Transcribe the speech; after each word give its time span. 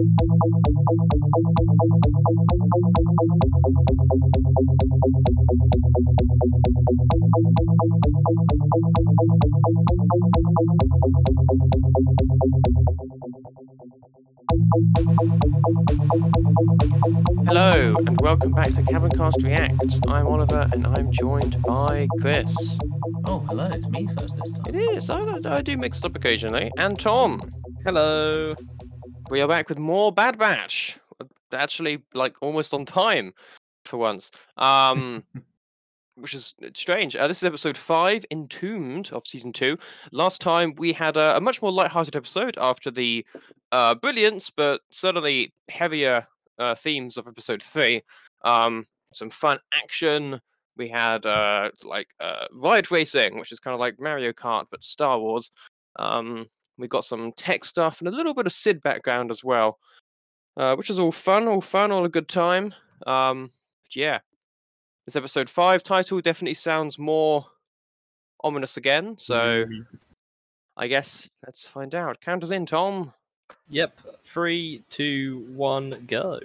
Hello, 0.00 0.08
and 18.06 18.18
welcome 18.22 18.52
back 18.52 18.72
to 18.72 18.82
Cabincast 18.82 19.44
React. 19.44 20.08
I'm 20.08 20.26
Oliver, 20.26 20.66
and 20.72 20.86
I'm 20.86 21.12
joined 21.12 21.62
by 21.64 22.08
Chris. 22.22 22.78
Oh, 23.26 23.40
hello, 23.40 23.68
it's 23.74 23.86
me 23.90 24.08
first 24.18 24.38
this 24.38 24.50
time. 24.52 24.74
It 24.74 24.78
is. 24.96 25.10
I, 25.10 25.40
I 25.44 25.60
do 25.60 25.76
mix 25.76 25.98
it 25.98 26.06
up 26.06 26.16
occasionally. 26.16 26.70
And 26.78 26.98
Tom. 26.98 27.42
Hello. 27.84 28.54
We 29.30 29.40
are 29.40 29.46
back 29.46 29.68
with 29.68 29.78
more 29.78 30.10
Bad 30.10 30.38
Batch. 30.38 30.98
Actually, 31.52 32.02
like 32.14 32.34
almost 32.42 32.74
on 32.74 32.84
time 32.84 33.32
for 33.84 33.96
once. 33.96 34.32
Um, 34.56 35.22
which 36.16 36.34
is 36.34 36.52
strange. 36.74 37.14
Uh, 37.14 37.28
this 37.28 37.38
is 37.38 37.44
episode 37.44 37.76
five, 37.76 38.24
Entombed 38.32 39.12
of 39.12 39.24
season 39.24 39.52
two. 39.52 39.78
Last 40.10 40.40
time 40.40 40.74
we 40.78 40.92
had 40.92 41.16
a, 41.16 41.36
a 41.36 41.40
much 41.40 41.62
more 41.62 41.70
light-hearted 41.70 42.16
episode 42.16 42.58
after 42.60 42.90
the 42.90 43.24
uh, 43.70 43.94
brilliance, 43.94 44.50
but 44.50 44.80
certainly 44.90 45.54
heavier 45.68 46.26
uh, 46.58 46.74
themes 46.74 47.16
of 47.16 47.28
episode 47.28 47.62
three. 47.62 48.02
Um, 48.42 48.84
some 49.14 49.30
fun 49.30 49.60
action. 49.72 50.40
We 50.76 50.88
had 50.88 51.24
uh, 51.24 51.70
like 51.84 52.08
uh, 52.18 52.46
riot 52.52 52.90
racing, 52.90 53.38
which 53.38 53.52
is 53.52 53.60
kind 53.60 53.74
of 53.74 53.80
like 53.80 54.00
Mario 54.00 54.32
Kart 54.32 54.64
but 54.72 54.82
Star 54.82 55.20
Wars. 55.20 55.52
Um, 56.00 56.46
we 56.80 56.88
got 56.88 57.04
some 57.04 57.32
tech 57.32 57.64
stuff 57.64 58.00
and 58.00 58.08
a 58.08 58.10
little 58.10 58.34
bit 58.34 58.46
of 58.46 58.52
Cid 58.52 58.82
background 58.82 59.30
as 59.30 59.44
well, 59.44 59.78
uh, 60.56 60.74
which 60.74 60.90
is 60.90 60.98
all 60.98 61.12
fun, 61.12 61.46
all 61.46 61.60
fun, 61.60 61.92
all 61.92 62.04
a 62.04 62.08
good 62.08 62.28
time. 62.28 62.74
Um, 63.06 63.50
but 63.84 63.96
yeah, 63.96 64.18
this 65.06 65.16
episode 65.16 65.48
five 65.48 65.82
title 65.82 66.20
definitely 66.20 66.54
sounds 66.54 66.98
more 66.98 67.46
ominous 68.42 68.76
again. 68.76 69.16
So 69.18 69.64
Mm, 69.64 69.86
I 70.76 70.86
guess 70.86 71.28
let's 71.46 71.66
find 71.66 71.94
out. 71.94 72.20
Count 72.20 72.42
us 72.42 72.50
in, 72.50 72.66
Tom. 72.66 73.12
Yep. 73.68 74.00
Three, 74.24 74.82
two, 74.88 75.46
one, 75.54 76.04
go. 76.08 76.40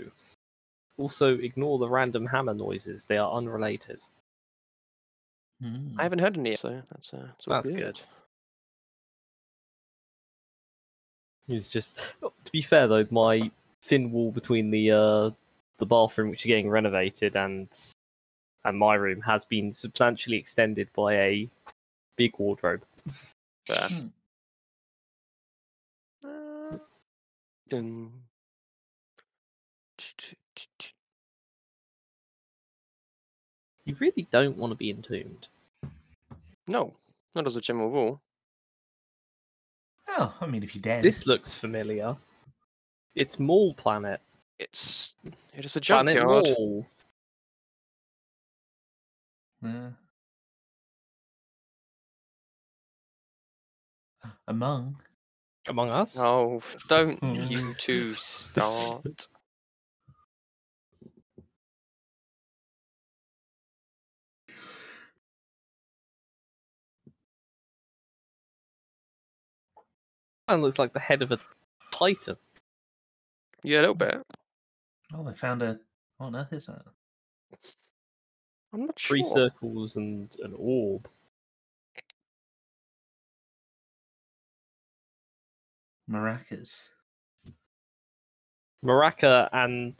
Also, 0.97 1.37
ignore 1.37 1.77
the 1.79 1.89
random 1.89 2.25
hammer 2.25 2.53
noises. 2.53 3.05
They 3.05 3.17
are 3.17 3.31
unrelated. 3.31 4.03
Hmm. 5.61 5.97
I 5.97 6.03
haven't 6.03 6.19
heard 6.19 6.37
any, 6.37 6.55
so 6.55 6.81
that's 6.91 7.13
uh, 7.13 7.27
that's, 7.27 7.47
all 7.47 7.53
That's 7.53 7.69
good. 7.69 7.99
It's 11.47 11.69
just. 11.69 11.99
To 12.21 12.51
be 12.51 12.61
fair 12.61 12.87
though, 12.87 13.05
my 13.11 13.51
thin 13.81 14.11
wall 14.11 14.31
between 14.31 14.71
the 14.71 14.91
uh, 14.91 15.29
the 15.77 15.85
bathroom, 15.85 16.29
which 16.29 16.41
is 16.41 16.47
getting 16.47 16.69
renovated, 16.69 17.35
and 17.35 17.67
and 18.63 18.77
my 18.77 18.95
room 18.95 19.21
has 19.21 19.45
been 19.45 19.73
substantially 19.73 20.37
extended 20.37 20.89
by 20.95 21.13
a 21.13 21.49
big 22.15 22.33
wardrobe. 22.39 22.83
Fair. 23.67 23.87
Hmm. 23.87 24.07
Uh, 26.25 26.77
dun. 27.69 28.11
You 33.85 33.95
really 33.99 34.27
don't 34.31 34.57
want 34.57 34.71
to 34.71 34.75
be 34.75 34.89
entombed. 34.89 35.47
No, 36.67 36.95
not 37.35 37.45
as 37.45 37.55
a 37.55 37.61
general 37.61 37.91
rule. 37.91 38.21
Oh, 40.17 40.33
I 40.39 40.45
mean, 40.47 40.63
if 40.63 40.75
you 40.75 40.81
dare. 40.81 41.01
This 41.01 41.25
looks 41.27 41.53
familiar. 41.53 42.15
It's 43.15 43.39
Mall 43.39 43.73
Planet. 43.73 44.21
It's 44.59 45.15
it 45.53 45.65
is 45.65 45.75
a 45.75 45.81
Planet 45.81 46.17
junkyard. 46.17 46.45
Mall. 46.57 46.85
Yeah. 49.63 49.89
Among. 54.47 54.95
Among 55.67 55.89
Us. 55.91 56.17
Oh, 56.19 56.61
don't 56.87 57.17
Hmm. 57.19 57.51
you 57.51 57.73
two 57.75 58.13
start. 58.13 59.27
And 70.47 70.61
looks 70.61 70.77
like 70.77 70.93
the 70.93 70.99
head 70.99 71.21
of 71.21 71.31
a 71.31 71.39
titan. 71.91 72.37
Yeah, 73.63 73.79
a 73.79 73.81
little 73.81 73.95
bit. 73.95 74.21
Oh, 75.13 75.23
they 75.23 75.33
found 75.33 75.61
a. 75.63 75.79
What 76.17 76.27
on 76.27 76.35
earth 76.35 76.53
is 76.53 76.67
that? 76.67 76.83
I'm 78.73 78.85
not 78.85 78.99
Three 78.99 79.23
sure. 79.23 79.49
circles 79.49 79.95
and 79.95 80.35
an 80.43 80.53
orb. 80.57 81.07
Maracas. 86.09 86.89
Maraca 88.83 89.49
and 89.51 89.95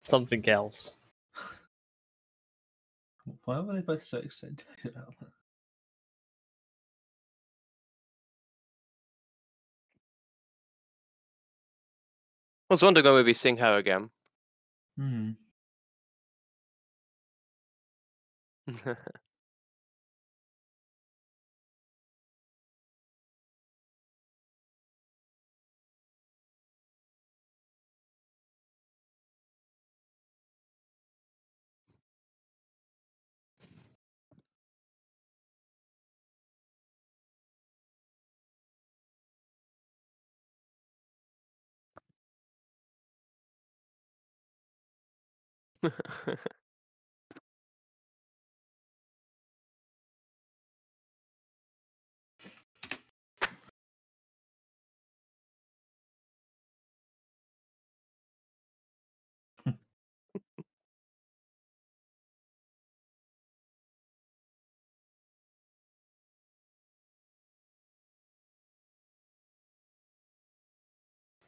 something 0.00 0.48
else. 0.48 0.98
Why 3.44 3.60
were 3.60 3.74
they 3.74 3.80
both 3.82 4.04
so 4.04 4.18
excited 4.18 4.64
about 4.84 5.14
that? 5.20 5.41
I 12.72 12.74
was 12.74 12.82
wondering 12.82 13.04
when 13.04 13.16
we'd 13.16 13.26
be 13.26 13.34
seeing 13.34 13.58
her 13.58 13.76
again. 13.76 14.08
Hmm. 14.96 15.32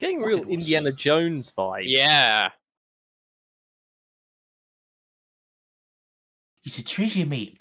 Getting 0.01 0.21
real 0.23 0.43
Indiana 0.45 0.93
Jones 0.93 1.53
vibes. 1.57 1.85
yeah. 1.87 2.51
It's 6.65 6.79
a 6.79 6.85
treasure 6.85 7.27
meep. 7.27 7.61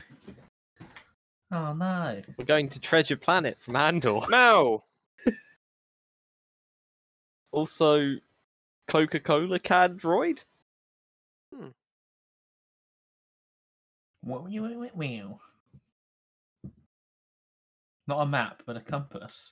Oh 1.52 1.74
no. 1.74 2.22
We're 2.38 2.46
going 2.46 2.70
to 2.70 2.80
Treasure 2.80 3.18
Planet 3.18 3.58
from 3.60 3.76
Andor. 3.76 4.20
No. 4.30 4.84
Also, 7.52 8.16
Coca 8.88 9.20
Cola 9.20 9.60
can 9.60 10.00
droid. 10.00 10.44
Hmm. 11.54 11.68
What 14.22 14.46
wee 14.46 14.60
wee 14.60 14.76
wee 14.76 14.90
wee. 14.96 15.24
Not 18.08 18.22
a 18.22 18.26
map, 18.26 18.64
but 18.66 18.76
a 18.76 18.82
compass. 18.82 19.52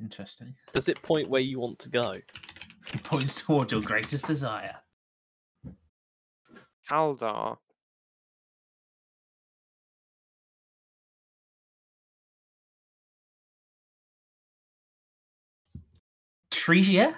Interesting. 0.00 0.54
Does 0.74 0.90
it 0.90 1.00
point 1.00 1.30
where 1.30 1.40
you 1.40 1.58
want 1.58 1.78
to 1.78 1.88
go? 1.88 2.10
It 2.10 3.02
points 3.04 3.40
toward 3.42 3.72
your 3.72 3.80
greatest 3.80 4.26
desire. 4.26 4.76
Haldar. 6.90 7.56
Tresia? 16.60 17.14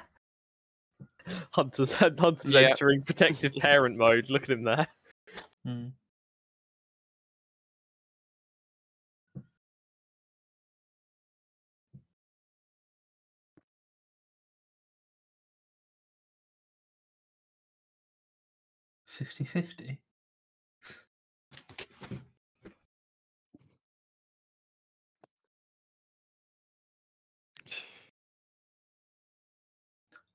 Hunter's 1.53 1.93
Hunter's 1.93 2.53
yeah. 2.53 2.61
entering 2.61 3.03
protective 3.03 3.55
parent 3.56 3.97
mode. 3.97 4.31
Look 4.31 4.44
at 4.44 4.50
him 4.50 4.65
there. 4.65 4.87
Hmm. 5.65 5.89
Fifty 19.06 19.44
fifty. 19.44 19.99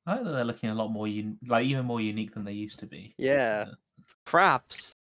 I 0.08 0.16
think 0.16 0.26
that 0.26 0.32
they're 0.32 0.46
looking 0.46 0.70
a 0.70 0.74
lot 0.74 0.88
more 0.88 1.06
un- 1.08 1.38
like 1.46 1.66
even 1.66 1.86
more 1.86 2.02
unique 2.02 2.34
than 2.34 2.46
they 2.46 2.54
used 2.54 2.80
to 2.80 2.86
be. 2.88 3.14
Yeah. 3.18 3.66
Crabs. 4.26 4.96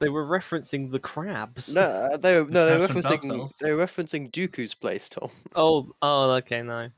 They 0.00 0.08
were 0.08 0.26
referencing 0.26 0.90
the 0.90 0.98
crabs. 0.98 1.72
No, 1.74 1.80
uh, 1.80 2.16
they 2.18 2.40
were 2.40 2.48
no, 2.48 2.66
they 2.66 2.72
were 2.78 2.86
Crabs 2.88 2.92
from 2.92 3.00
Dark 3.02 3.22
referencing 3.22 3.28
Souls. 3.38 3.58
they 3.62 3.72
were 3.72 3.84
referencing 3.86 4.30
Dooku's 4.32 4.74
place, 4.74 5.08
Tom. 5.08 5.30
Oh, 5.56 5.90
oh, 6.02 6.30
okay, 6.32 6.62
no. 6.62 6.88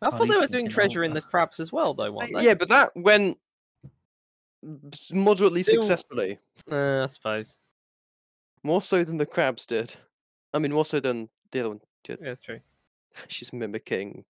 I 0.00 0.10
thought 0.10 0.18
they 0.20 0.26
he's 0.26 0.28
were 0.28 0.34
doing 0.34 0.48
thinking 0.48 0.68
treasure 0.70 1.04
in 1.04 1.12
the 1.12 1.20
crabs 1.20 1.60
as 1.60 1.72
well, 1.72 1.92
though, 1.92 2.10
weren't 2.12 2.32
they? 2.34 2.44
Yeah, 2.44 2.54
but 2.54 2.68
that 2.68 2.96
went 2.96 3.36
moderately 5.12 5.62
Still- 5.62 5.82
successfully. 5.82 6.38
Uh, 6.70 7.02
I 7.02 7.06
suppose. 7.06 7.56
More 8.62 8.80
so 8.80 9.04
than 9.04 9.18
the 9.18 9.26
crabs 9.26 9.66
did. 9.66 9.94
I 10.54 10.58
mean, 10.58 10.72
more 10.72 10.84
so 10.86 11.00
than 11.00 11.28
the 11.52 11.60
other 11.60 11.68
one 11.70 11.80
did. 12.04 12.18
Yeah, 12.20 12.28
that's 12.30 12.40
true. 12.40 12.60
She's 13.28 13.52
mimicking. 13.52 14.24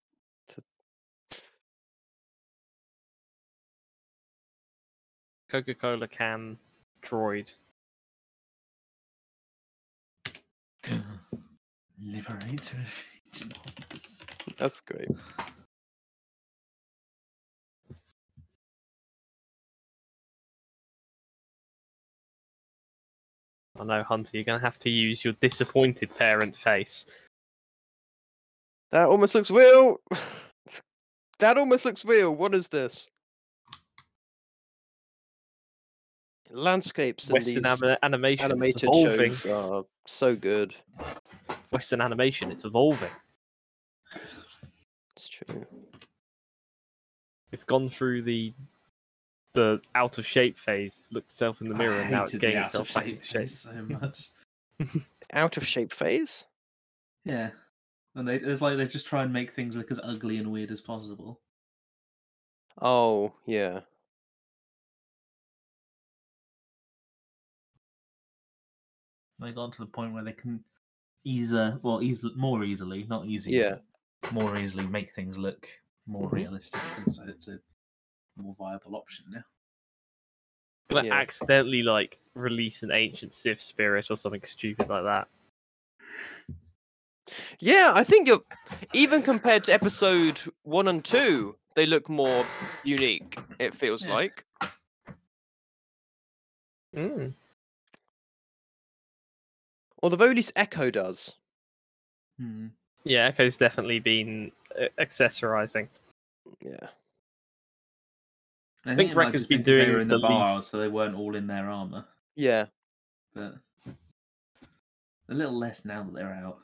Coca-Cola 5.48 6.08
can 6.08 6.58
droid. 7.02 7.52
Liberator 12.02 12.78
of. 12.78 13.50
That's 14.58 14.80
great. 14.80 15.08
I 23.78 23.84
know, 23.84 24.02
Hunter, 24.02 24.30
you're 24.32 24.44
gonna 24.44 24.58
have 24.58 24.78
to 24.80 24.90
use 24.90 25.24
your 25.24 25.34
disappointed 25.34 26.14
parent 26.16 26.56
face. 26.56 27.06
That 28.90 29.08
almost 29.08 29.34
looks 29.34 29.50
real. 29.50 30.00
that 31.38 31.58
almost 31.58 31.84
looks 31.84 32.04
real. 32.04 32.34
What 32.34 32.54
is 32.54 32.68
this? 32.68 33.08
Landscapes 36.50 37.28
in 37.28 37.34
Western 37.34 37.54
these 37.56 37.64
anima- 37.66 37.98
animation. 38.02 38.44
animated 38.44 38.88
evolving. 38.92 39.30
shows 39.32 39.46
are 39.46 39.84
so 40.06 40.34
good. 40.36 40.74
Western 41.70 42.00
animation, 42.00 42.50
it's 42.50 42.64
evolving. 42.64 43.10
It's 45.12 45.28
true. 45.28 45.66
It's 47.52 47.64
gone 47.64 47.88
through 47.88 48.22
the 48.22 48.52
the 49.54 49.80
out 49.94 50.18
of 50.18 50.26
shape 50.26 50.58
phase, 50.58 51.08
looked 51.12 51.28
itself 51.28 51.62
in 51.62 51.68
the 51.70 51.74
mirror, 51.74 51.98
and 51.98 52.10
now 52.10 52.24
it's 52.24 52.36
getting 52.36 52.56
out 52.58 52.74
of 52.74 52.82
itself 52.82 52.92
back 52.94 53.04
shape 53.04 53.12
into 53.14 53.24
shape. 53.24 53.40
phase 53.40 53.58
so 53.60 53.72
much. 53.88 54.28
Out 55.32 55.56
of 55.56 55.66
shape 55.66 55.90
phase. 55.92 56.44
Yeah. 57.24 57.48
And 58.14 58.28
they, 58.28 58.36
it's 58.36 58.60
like 58.60 58.76
they 58.76 58.86
just 58.86 59.06
try 59.06 59.22
and 59.24 59.32
make 59.32 59.50
things 59.50 59.74
look 59.74 59.90
as 59.90 59.98
ugly 60.04 60.36
and 60.36 60.52
weird 60.52 60.70
as 60.70 60.82
possible. 60.82 61.40
Oh 62.82 63.32
yeah. 63.46 63.80
They 69.38 69.52
got 69.52 69.72
to 69.74 69.80
the 69.80 69.86
point 69.86 70.14
where 70.14 70.24
they 70.24 70.32
can 70.32 70.64
easier, 71.24 71.78
well, 71.82 72.02
easily, 72.02 72.34
more 72.36 72.64
easily, 72.64 73.04
not 73.04 73.26
easy, 73.26 73.52
Yeah. 73.52 73.78
more 74.32 74.58
easily 74.58 74.86
make 74.86 75.12
things 75.12 75.36
look 75.36 75.68
more 76.06 76.28
Mhm. 76.28 76.32
realistic, 76.32 76.80
and 76.98 77.12
so 77.12 77.26
it's 77.28 77.48
a 77.48 77.60
more 78.36 78.54
viable 78.54 78.96
option 78.96 79.26
now. 79.30 79.44
Gonna 80.88 81.08
Yeah. 81.08 81.14
accidentally 81.14 81.82
like 81.82 82.18
release 82.34 82.82
an 82.82 82.92
ancient 82.92 83.34
Sith 83.34 83.60
spirit 83.60 84.10
or 84.10 84.16
something 84.16 84.42
stupid 84.44 84.88
like 84.88 85.02
that. 85.04 85.28
Yeah, 87.58 87.92
I 87.94 88.04
think 88.04 88.28
you're 88.28 88.44
even 88.92 89.22
compared 89.22 89.64
to 89.64 89.72
episode 89.72 90.38
one 90.62 90.86
and 90.88 91.04
two, 91.04 91.58
they 91.74 91.86
look 91.86 92.08
more 92.08 92.46
unique. 92.84 93.36
It 93.58 93.74
feels 93.74 94.06
Yeah. 94.06 94.14
like. 94.14 94.46
Mm. 96.94 97.34
Or 100.02 100.10
the 100.10 100.16
very 100.16 100.34
least 100.34 100.52
Echo 100.56 100.90
does. 100.90 101.34
Hmm. 102.38 102.66
Yeah, 103.04 103.24
Echo's 103.26 103.56
definitely 103.56 103.98
been 104.00 104.52
uh, 104.80 104.86
accessorizing. 105.00 105.88
Yeah. 106.60 106.76
I, 108.84 108.94
think 108.94 109.10
it 109.12 109.16
might 109.16 109.26
Wrecker's 109.26 109.42
just 109.42 109.48
be 109.48 109.56
they 109.56 109.62
doing 109.62 109.92
were 109.92 110.00
in 110.00 110.08
the, 110.08 110.16
the 110.18 110.22
bar, 110.22 110.54
least- 110.56 110.68
so 110.68 110.78
they 110.78 110.88
weren't 110.88 111.16
all 111.16 111.34
in 111.34 111.46
their 111.46 111.70
armor. 111.70 112.04
Yeah. 112.36 112.66
But 113.34 113.54
a 115.28 115.34
little 115.34 115.58
less 115.58 115.84
now 115.84 116.02
that 116.04 116.14
they're 116.14 116.32
out. 116.32 116.58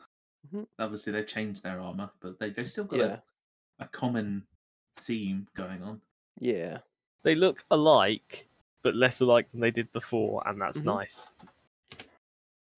Mhm. 0.52 0.66
Obviously, 0.78 1.12
they've 1.12 1.26
changed 1.26 1.62
their 1.62 1.80
armor, 1.80 2.10
but 2.20 2.38
they 2.38 2.50
they 2.50 2.62
still 2.62 2.84
got 2.84 2.98
Yeah. 2.98 3.16
a, 3.78 3.84
a 3.84 3.88
common 3.88 4.44
theme 4.96 5.46
going 5.56 5.82
on. 5.82 6.00
Yeah. 6.38 6.78
They 7.22 7.34
look 7.34 7.64
alike, 7.70 8.46
but 8.82 8.94
less 8.94 9.20
alike 9.20 9.50
than 9.52 9.60
they 9.60 9.70
did 9.70 9.92
before, 9.92 10.42
and 10.46 10.60
that's 10.60 10.82
Mhm. 10.82 10.86
nice. 10.86 11.30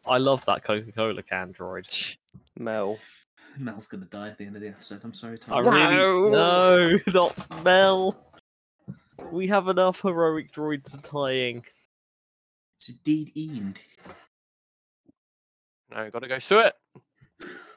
I 0.06 0.18
love 0.18 0.44
that 0.46 0.64
Coca-Cola 0.64 1.22
can 1.22 1.52
droid. 1.52 2.16
Mel. 2.58 2.98
Mel's 3.58 3.86
gonna 3.86 4.04
die 4.06 4.28
at 4.28 4.38
the 4.38 4.44
end 4.44 4.56
of 4.56 4.62
the 4.62 4.68
episode. 4.68 5.00
I'm 5.04 5.14
sorry, 5.14 5.34
I 5.48 5.62
Tom. 5.62 5.68
really 5.68 6.30
no, 6.30 6.98
not 7.08 7.46
Mel. 7.64 8.16
We 9.30 9.46
have 9.46 9.68
enough 9.68 10.00
heroic 10.02 10.52
droids 10.52 11.00
dying. 11.10 11.64
It's 12.76 12.88
indeed 12.88 13.32
Ian. 13.36 13.76
No, 15.90 16.10
gotta 16.10 16.28
go 16.28 16.38
through 16.40 16.66
it. 16.66 16.74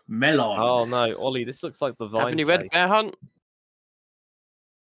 Melon. 0.08 0.60
Oh 0.60 0.86
no, 0.86 1.16
Ollie, 1.18 1.44
this 1.44 1.62
looks 1.64 1.82
like 1.82 1.98
the 1.98 2.08
Vine 2.08 2.22
Haven't 2.22 2.40
you 2.40 2.48
read 2.48 2.60
place. 2.62 2.70
Bear 2.74 2.88
Hunt? 2.88 3.16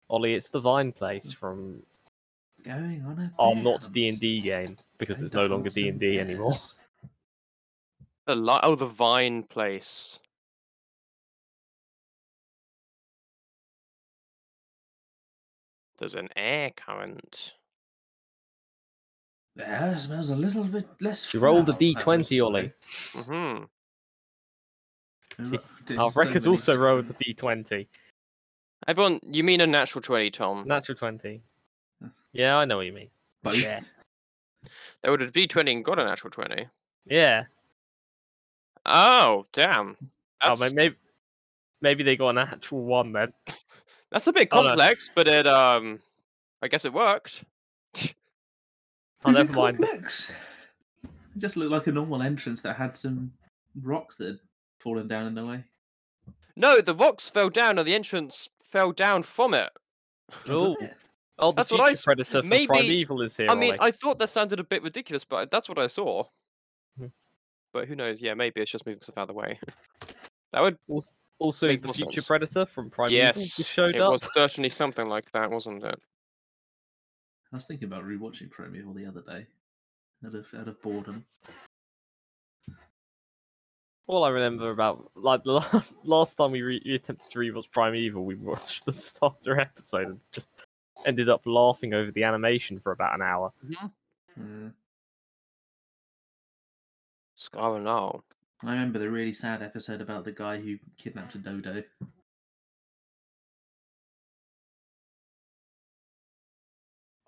Ollie, 0.10 0.34
it's 0.34 0.50
the 0.50 0.60
Vine 0.60 0.92
place 0.92 1.32
from 1.32 1.84
Going 2.66 3.04
on 3.06 3.20
a 3.20 3.32
our 3.42 3.54
bear 3.54 3.64
not. 3.64 3.90
D 3.94 4.10
and 4.10 4.20
D 4.20 4.42
game 4.42 4.76
because 4.98 5.20
And 5.20 5.28
it's 5.28 5.36
no 5.36 5.46
longer 5.46 5.70
D 5.70 5.88
and 5.88 6.00
D 6.00 6.20
anymore. 6.20 6.58
Bears. 8.30 8.38
The 8.38 8.52
li- 8.54 8.60
oh, 8.64 8.76
the 8.76 8.86
Vine 8.86 9.44
place. 9.44 10.22
There's 15.98 16.16
an 16.16 16.30
air 16.36 16.72
current. 16.72 17.56
The 19.56 19.68
air 19.68 20.00
smells 20.00 20.30
a 20.30 20.36
little 20.36 20.64
bit 20.64 20.88
less. 21.02 21.34
You 21.34 21.40
rolled 21.42 21.68
a 21.68 21.74
foul, 21.74 21.80
I 21.82 21.94
D20, 21.94 22.18
would 22.18 22.28
say. 22.28 22.40
Ollie. 22.40 22.74
hmm 23.14 23.64
We 25.52 25.58
ro- 25.58 25.64
doing 25.86 26.00
Our 26.00 26.12
so 26.12 26.20
records 26.20 26.46
many 26.46 26.54
also 26.54 26.78
rolled 26.78 27.08
the 27.08 27.14
d 27.20 27.34
twenty. 27.34 27.90
Everyone, 28.88 29.20
you 29.24 29.44
mean 29.44 29.60
a 29.60 29.68
natural 29.68 30.02
twenty, 30.02 30.32
Tom? 30.32 30.64
Natural 30.66 30.98
20. 30.98 31.42
Yeah, 32.32 32.58
I 32.58 32.66
know 32.66 32.78
what 32.78 32.86
you 32.86 32.94
mean. 32.94 33.10
both. 33.44 33.58
Yeah. 33.58 33.82
They 35.04 35.10
would 35.10 35.20
have 35.22 35.34
D 35.34 35.48
twenty 35.48 35.74
and 35.74 35.84
got 35.84 36.00
a 36.00 36.06
natural 36.06 36.32
twenty. 36.32 36.68
Yeah. 37.06 37.44
Oh, 38.86 39.46
damn. 39.54 39.96
Oh, 40.02 40.08
That's, 40.56 40.62
ma- 40.62 40.70
maybe, 40.76 40.96
maybe 41.82 42.04
they 42.04 42.16
got 42.16 42.30
an 42.30 42.38
actual 42.40 42.82
one 42.84 43.12
then. 43.12 43.34
that's 44.12 44.28
a 44.28 44.34
bit 44.34 44.48
Oh, 44.52 44.62
no. 44.62 44.68
complex, 44.70 45.10
but 45.14 45.28
it 45.28 45.46
um, 45.48 46.00
I 46.62 46.68
guess 46.68 46.86
it 46.86 46.94
worked. 46.94 47.44
Oh, 49.26 49.32
never 49.32 49.52
mind. 49.52 49.78
complex? 49.78 50.32
It 51.04 51.40
just 51.40 51.58
looked 51.58 51.72
like 51.72 51.88
a 51.88 51.92
normal 51.92 52.22
entrance 52.22 52.62
that 52.62 52.76
had 52.78 52.96
some 52.96 53.32
rocks 53.82 54.16
that 54.16 54.28
had 54.28 54.40
fallen 54.80 55.08
down 55.08 55.28
in 55.28 55.36
the 55.36 55.46
way. 55.46 55.64
No, 56.56 56.80
the 56.82 56.96
rocks 56.96 57.30
fell 57.30 57.50
down, 57.50 57.78
and 57.78 57.88
the 57.88 57.94
entrance 57.96 58.50
fell 58.62 58.92
down 58.92 59.24
from 59.24 59.54
it. 59.54 59.70
Oh, 60.48 60.76
Did 60.76 60.90
it? 60.90 60.98
oh, 61.38 61.52
the 61.52 61.56
That's 61.58 61.72
what 61.72 61.82
I 61.82 61.88
future 61.88 61.92
s- 61.98 62.06
predator 62.06 62.44
maybe- 62.44 62.68
Primeval 62.68 63.22
is 63.22 63.36
here. 63.38 63.48
I 63.50 63.56
mean, 63.56 63.72
Ollie. 63.72 63.90
I 63.90 63.92
thought 63.92 64.20
that 64.20 64.30
sounded 64.30 64.60
a 64.60 64.64
bit 64.64 64.84
ridiculous, 64.84 65.24
but 65.26 65.52
that's 65.52 65.68
what 65.68 65.78
I 65.80 65.88
saw. 65.88 66.24
But 67.74 67.88
who 67.88 67.96
knows? 67.96 68.22
Yeah, 68.22 68.34
maybe 68.34 68.62
it's 68.62 68.72
just 68.72 68.86
moving 68.86 69.02
stuff 69.02 69.18
out 69.18 69.24
of 69.24 69.28
the 69.28 69.34
way. 69.34 69.60
That 70.54 70.62
would 70.62 70.78
also 71.38 71.68
make 71.68 71.82
the 71.82 71.88
more 71.88 71.94
future 71.94 72.22
sense. 72.22 72.28
predator 72.28 72.66
from 72.66 72.90
Primeval 72.90 73.18
yes, 73.18 73.64
showed 73.66 73.96
it 73.96 74.02
up. 74.02 74.12
was 74.12 74.24
certainly 74.34 74.70
something 74.70 75.08
like 75.08 75.32
that, 75.34 75.52
wasn't 75.52 75.84
it? 75.84 76.00
I 77.52 77.56
was 77.56 77.66
thinking 77.66 77.88
about 77.88 78.04
rewatching 78.04 78.50
Primeval 78.50 78.94
the 78.94 79.06
other 79.06 79.22
day, 79.22 79.48
out 80.26 80.36
of 80.36 80.48
out 80.58 80.68
of 80.68 80.82
boredom. 80.82 81.26
All 84.08 84.24
I 84.24 84.30
remember 84.30 84.72
about 84.72 85.12
like 85.16 85.44
the 85.44 85.52
last, 85.74 85.96
last 86.04 86.36
time 86.36 86.52
we, 86.52 86.64
re- 86.64 86.82
we 86.84 86.96
attempted 86.96 87.30
to 87.30 87.40
rewatch 87.40 87.72
Primeval, 87.72 88.26
we 88.26 88.36
watched 88.36 88.86
the 88.86 88.94
starter 88.94 89.60
episode 89.60 90.08
and 90.08 90.20
just 90.32 90.50
ended 91.06 91.30
up 91.30 91.42
laughing 91.46 91.94
over 91.94 92.12
the 92.12 92.24
animation 92.24 92.80
for 92.80 92.92
about 92.92 93.16
an 93.16 93.22
hour. 93.22 93.54
Uh, 94.40 94.70
Scar 97.40 97.78
and 97.78 97.88
all. 97.88 98.26
I 98.62 98.74
remember 98.74 99.00
the 99.00 99.10
really 99.10 99.32
sad 99.32 99.64
episode 99.64 100.02
about 100.02 100.26
the 100.26 100.34
guy 100.34 100.60
who 100.60 100.78
kidnapped 100.98 101.36
a 101.36 101.38
dodo. 101.38 101.84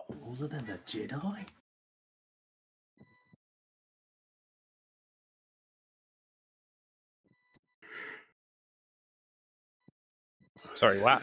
Oh, 0.01 0.15
all 0.22 0.27
older 0.27 0.50
than 0.50 0.65
the 0.65 0.80
Jedi? 0.86 1.46
Sorry, 10.74 11.00
what? 11.00 11.22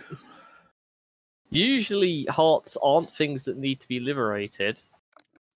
Usually, 1.50 2.24
hearts 2.30 2.78
aren't 2.82 3.12
things 3.12 3.44
that 3.44 3.58
need 3.58 3.80
to 3.80 3.88
be 3.88 4.00
liberated. 4.00 4.80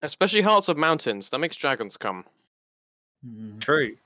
Especially 0.02 0.42
Hearts 0.42 0.68
of 0.68 0.76
Mountains. 0.76 1.30
That 1.30 1.38
makes 1.38 1.56
dragons 1.56 1.96
come. 1.96 2.26
Hmm. 3.24 3.58
True. 3.58 3.96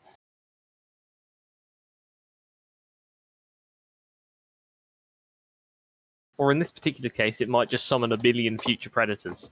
Or 6.38 6.52
in 6.52 6.58
this 6.58 6.70
particular 6.70 7.08
case, 7.08 7.40
it 7.40 7.48
might 7.48 7.70
just 7.70 7.86
summon 7.86 8.12
a 8.12 8.18
billion 8.18 8.58
future 8.58 8.90
predators. 8.90 9.50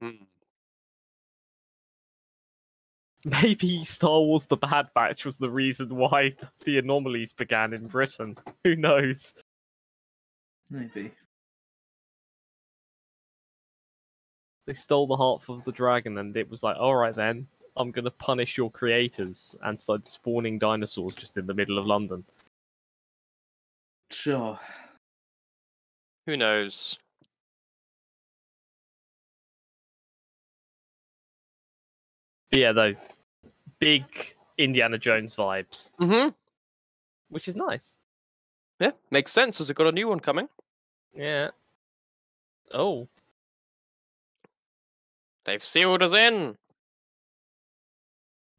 Hmm. 0.00 0.24
Maybe 3.24 3.84
Star 3.84 4.20
Wars 4.20 4.46
The 4.46 4.56
Bad 4.56 4.88
Batch 4.94 5.24
was 5.24 5.38
the 5.38 5.50
reason 5.50 5.94
why 5.94 6.34
the 6.64 6.78
anomalies 6.78 7.32
began 7.32 7.72
in 7.72 7.86
Britain. 7.86 8.36
Who 8.64 8.76
knows? 8.76 9.34
Maybe. 10.68 11.12
They 14.66 14.74
stole 14.74 15.06
the 15.06 15.16
heart 15.16 15.48
of 15.48 15.64
the 15.64 15.72
dragon, 15.72 16.18
and 16.18 16.36
it 16.36 16.50
was 16.50 16.62
like, 16.62 16.76
alright 16.76 17.14
then, 17.14 17.46
I'm 17.76 17.90
gonna 17.90 18.10
punish 18.10 18.56
your 18.56 18.70
creators, 18.70 19.54
and 19.62 19.78
start 19.78 20.06
spawning 20.06 20.58
dinosaurs 20.58 21.14
just 21.14 21.36
in 21.36 21.46
the 21.46 21.54
middle 21.54 21.78
of 21.78 21.86
London. 21.86 22.24
Sure. 24.10 24.58
Who 26.26 26.36
knows? 26.36 26.98
But 32.50 32.58
yeah, 32.60 32.72
though, 32.72 32.94
big 33.78 34.04
Indiana 34.58 34.98
Jones 34.98 35.34
vibes, 35.34 35.90
Mm-hmm. 35.96 36.30
which 37.30 37.48
is 37.48 37.56
nice. 37.56 37.98
Yeah, 38.80 38.92
makes 39.10 39.32
sense 39.32 39.60
as 39.60 39.70
it 39.70 39.74
got 39.76 39.86
a 39.86 39.92
new 39.92 40.08
one 40.08 40.20
coming. 40.20 40.48
Yeah. 41.14 41.50
Oh, 42.72 43.08
They've 45.44 45.62
sealed 45.62 46.02
us 46.02 46.14
in. 46.14 46.56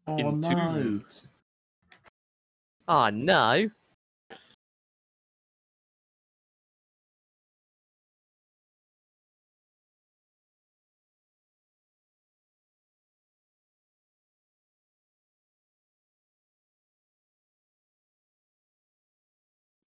Oh 0.07 0.31
no. 0.31 0.50
entombed. 0.50 1.05
Ah, 2.88 3.09
no. 3.12 3.69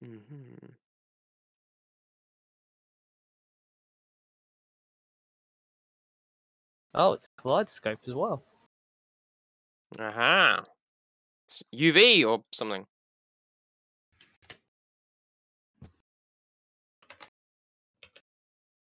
Mm-hmm. 0.03 0.67
Oh, 6.93 7.13
it's 7.13 7.27
a 7.27 7.41
kaleidoscope 7.41 8.00
as 8.07 8.13
well. 8.13 8.43
Aha. 10.00 10.63
S- 11.50 11.63
UV 11.74 12.25
or 12.25 12.44
something. 12.51 12.86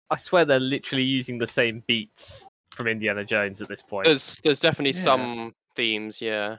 I 0.09 0.15
swear 0.17 0.45
they're 0.45 0.59
literally 0.59 1.03
using 1.03 1.37
the 1.37 1.47
same 1.47 1.83
beats 1.87 2.47
from 2.75 2.87
Indiana 2.87 3.23
Jones 3.23 3.61
at 3.61 3.67
this 3.67 3.81
point. 3.81 4.05
There's 4.05 4.37
there's 4.43 4.59
definitely 4.59 4.97
Yeah. 4.97 5.03
some 5.03 5.55
themes, 5.75 6.21
yeah. 6.21 6.57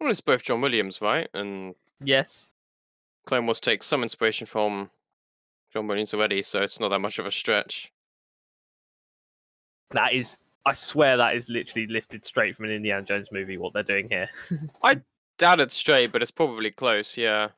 Well, 0.00 0.10
it's 0.10 0.20
both 0.20 0.42
John 0.42 0.60
Williams, 0.60 1.00
right? 1.00 1.28
And 1.34 1.74
Yes. 2.00 2.54
Clone 3.26 3.46
Wars 3.46 3.60
takes 3.60 3.86
some 3.86 4.02
inspiration 4.02 4.46
from 4.46 4.90
John 5.72 5.86
Williams 5.86 6.14
already, 6.14 6.42
so 6.42 6.62
it's 6.62 6.80
not 6.80 6.88
that 6.88 7.00
much 7.00 7.18
of 7.18 7.26
a 7.26 7.30
stretch. 7.30 7.92
That 9.92 10.12
is, 10.12 10.38
I 10.66 10.72
swear 10.74 11.16
that 11.16 11.34
is 11.34 11.48
literally 11.48 11.86
lifted 11.86 12.24
straight 12.24 12.56
from 12.56 12.66
an 12.66 12.72
Indiana 12.72 13.02
Jones 13.02 13.28
movie. 13.32 13.56
What 13.56 13.72
they're 13.72 13.82
doing 13.82 14.08
here. 14.10 14.28
I 14.82 15.00
doubt 15.38 15.60
it's 15.60 15.74
straight, 15.74 16.12
but 16.12 16.22
it's 16.22 16.30
probably 16.30 16.70
close, 16.70 17.16
yeah. 17.16 17.48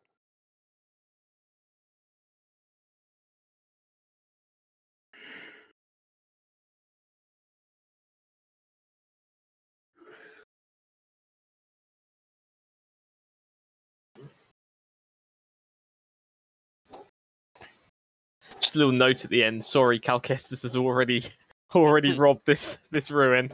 Just 18.61 18.75
a 18.75 18.79
little 18.79 18.93
note 18.93 19.25
at 19.25 19.31
the 19.31 19.43
end. 19.43 19.65
Sorry, 19.65 19.99
Cal 19.99 20.21
Kestis 20.21 20.63
has 20.63 20.77
already 20.77 21.25
already 21.75 22.13
robbed 22.13 22.47
this 22.47 22.79
this 22.91 23.11
ruin. 23.11 23.51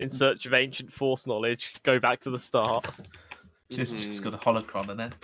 In 0.00 0.10
search 0.10 0.46
of 0.46 0.54
ancient 0.54 0.92
force 0.92 1.26
knowledge, 1.26 1.74
go 1.84 2.00
back 2.00 2.20
to 2.20 2.30
the 2.30 2.38
start. 2.38 2.88
Just, 3.70 3.94
just 3.96 4.20
Mhm. 4.20 4.24
got 4.24 4.34
a 4.34 4.38
holocron 4.38 4.90
in 4.90 5.00
it. 5.00 5.14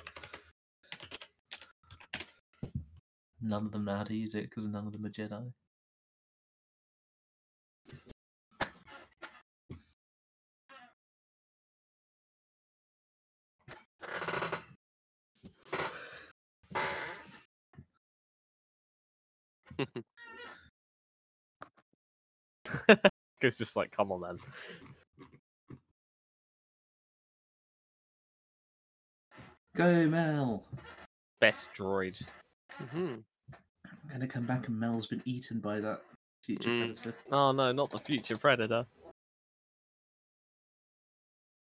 None 3.40 3.66
of 3.66 3.73
them 3.73 3.85
know 3.85 3.97
how 3.97 4.04
to 4.04 4.14
use 4.14 4.35
it 4.35 4.49
because 4.49 4.66
none 4.66 4.87
of 4.87 4.92
them 4.92 5.06
are 5.06 5.11
Jedi. 5.11 5.52
It's 23.40 23.57
just 23.57 23.76
like, 23.76 23.92
come 23.92 24.11
on, 24.11 24.21
then. 24.21 24.38
Go, 29.76 30.09
Mel! 30.09 30.64
Best 31.40 31.71
droid. 31.73 32.21
Mm-hmm. 32.83 32.99
I'm 32.99 34.11
gonna 34.11 34.26
come 34.26 34.45
back 34.45 34.66
and 34.66 34.78
Mel's 34.78 35.07
been 35.07 35.23
eaten 35.25 35.61
by 35.61 35.78
that 35.78 36.02
future 36.42 36.68
Mm. 36.68 36.80
predator. 36.80 37.14
Oh 37.30 37.52
no, 37.52 37.71
not 37.71 37.90
the 37.90 37.99
future 38.00 38.37
predator. 38.37 38.85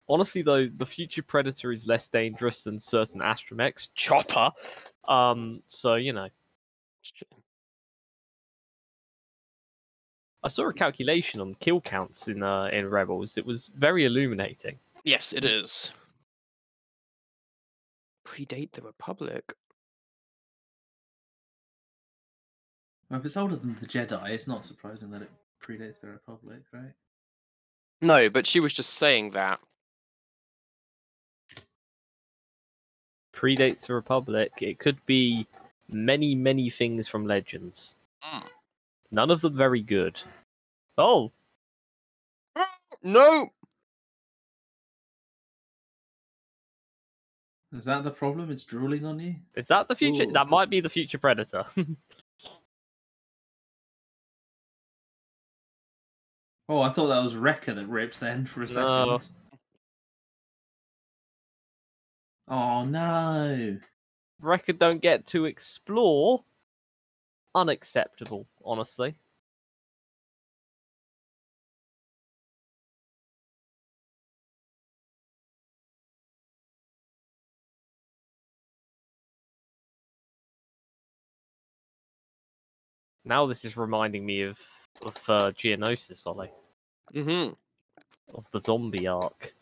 Honestly, 0.08 0.42
though, 0.42 0.66
the 0.66 0.86
future 0.86 1.22
predator 1.22 1.70
is 1.70 1.86
less 1.86 2.08
dangerous 2.08 2.64
than 2.64 2.80
certain 2.80 3.20
astromechs. 3.20 3.90
Chopper. 3.94 4.50
Um. 5.06 5.62
So 5.68 5.94
you 5.94 6.12
know, 6.12 6.28
I 10.48 10.50
saw 10.50 10.66
a 10.66 10.72
calculation 10.72 11.42
on 11.42 11.56
kill 11.60 11.78
counts 11.78 12.26
in 12.26 12.42
uh, 12.42 12.70
in 12.72 12.88
Rebels. 12.88 13.36
It 13.36 13.44
was 13.44 13.70
very 13.76 14.06
illuminating. 14.06 14.78
Yes, 15.04 15.34
it 15.34 15.44
is. 15.44 15.90
Predate 18.26 18.72
the 18.72 18.80
Republic. 18.80 19.52
Well, 23.10 23.20
if 23.20 23.26
it's 23.26 23.36
older 23.36 23.56
than 23.56 23.76
the 23.78 23.86
Jedi, 23.86 24.30
it's 24.30 24.48
not 24.48 24.64
surprising 24.64 25.10
that 25.10 25.20
it 25.20 25.30
predates 25.62 26.00
the 26.00 26.08
Republic, 26.08 26.62
right? 26.72 26.94
No, 28.00 28.30
but 28.30 28.46
she 28.46 28.58
was 28.58 28.72
just 28.72 28.94
saying 28.94 29.32
that. 29.32 29.60
Predates 33.34 33.86
the 33.86 33.92
Republic. 33.92 34.52
It 34.62 34.78
could 34.78 35.04
be 35.04 35.46
many, 35.90 36.34
many 36.34 36.70
things 36.70 37.06
from 37.06 37.26
Legends. 37.26 37.96
Mm. 38.24 38.44
None 39.10 39.30
of 39.30 39.42
them 39.42 39.54
very 39.54 39.82
good. 39.82 40.22
Oh, 40.98 41.32
ah, 42.56 42.68
No! 43.02 43.48
Is 47.72 47.84
that 47.84 48.02
the 48.02 48.10
problem? 48.10 48.50
It's 48.50 48.64
drooling 48.64 49.04
on 49.04 49.20
you? 49.20 49.36
is 49.54 49.68
that 49.68 49.88
the 49.88 49.94
future? 49.94 50.24
Ooh. 50.24 50.32
That 50.32 50.48
might 50.48 50.70
be 50.70 50.80
the 50.80 50.88
future 50.88 51.18
predator. 51.18 51.64
Oh, 56.70 56.82
I 56.82 56.90
thought 56.90 57.06
that 57.06 57.22
was 57.22 57.34
Wrecker 57.34 57.72
that 57.72 57.86
ripped 57.86 58.20
then 58.20 58.44
for 58.44 58.62
a 58.62 58.68
second. 58.68 58.82
No. 58.84 59.20
Oh 62.46 62.84
no! 62.84 63.78
Wrecker 64.40 64.74
don't 64.74 65.00
get 65.00 65.26
to 65.28 65.46
explore. 65.46 66.44
Unacceptable, 67.54 68.46
honestly. 68.62 69.16
Now 83.28 83.46
this 83.46 83.64
is 83.66 83.76
reminding 83.76 84.24
me 84.24 84.42
of 84.42 84.58
of 85.02 85.16
uh, 85.28 85.52
Geonosis, 85.52 86.26
Ollie, 86.26 86.50
Mm-hmm. 87.14 87.52
of 88.34 88.44
the 88.52 88.60
zombie 88.60 89.06
arc. 89.06 89.54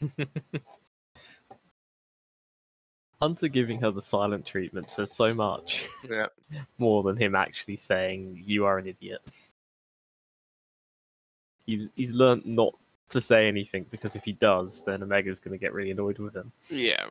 Hunter 3.20 3.48
giving 3.48 3.80
her 3.80 3.90
the 3.90 4.02
silent 4.02 4.44
treatment 4.44 4.90
says 4.90 5.10
so 5.10 5.32
much 5.32 5.88
Yeah. 6.08 6.26
more 6.78 7.02
than 7.02 7.16
him 7.16 7.34
actually 7.34 7.76
saying 7.76 8.42
you 8.44 8.66
are 8.66 8.78
an 8.78 8.86
idiot. 8.86 9.22
He's 11.64 11.88
he's 11.96 12.12
learnt 12.12 12.46
not 12.46 12.74
to 13.08 13.20
say 13.20 13.48
anything 13.48 13.86
because 13.90 14.16
if 14.16 14.24
he 14.24 14.32
does, 14.32 14.84
then 14.84 15.02
Omega's 15.02 15.40
going 15.40 15.52
to 15.52 15.58
get 15.58 15.72
really 15.72 15.90
annoyed 15.92 16.18
with 16.18 16.34
him. 16.36 16.52
Yeah. 16.68 17.06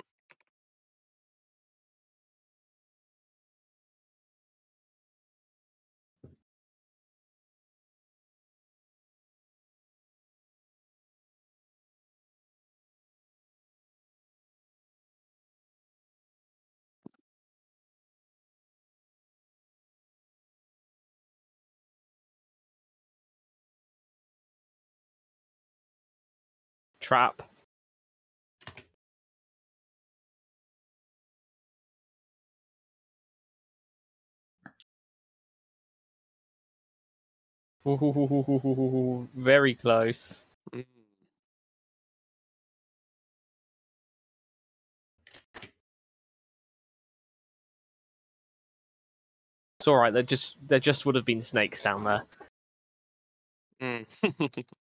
Trap. 27.06 27.44
Very 39.36 39.76
close. 39.76 40.48
It's 40.74 40.86
all 49.88 49.98
right. 49.98 50.12
There 50.12 50.24
just 50.24 50.56
there 50.68 50.80
just 50.80 51.06
would 51.06 51.14
have 51.14 51.26
been 51.26 51.44
snakes 51.44 51.84
down 51.84 52.04
there. 52.04 52.24
Mm. 53.80 54.66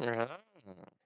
Ah. 0.00 0.97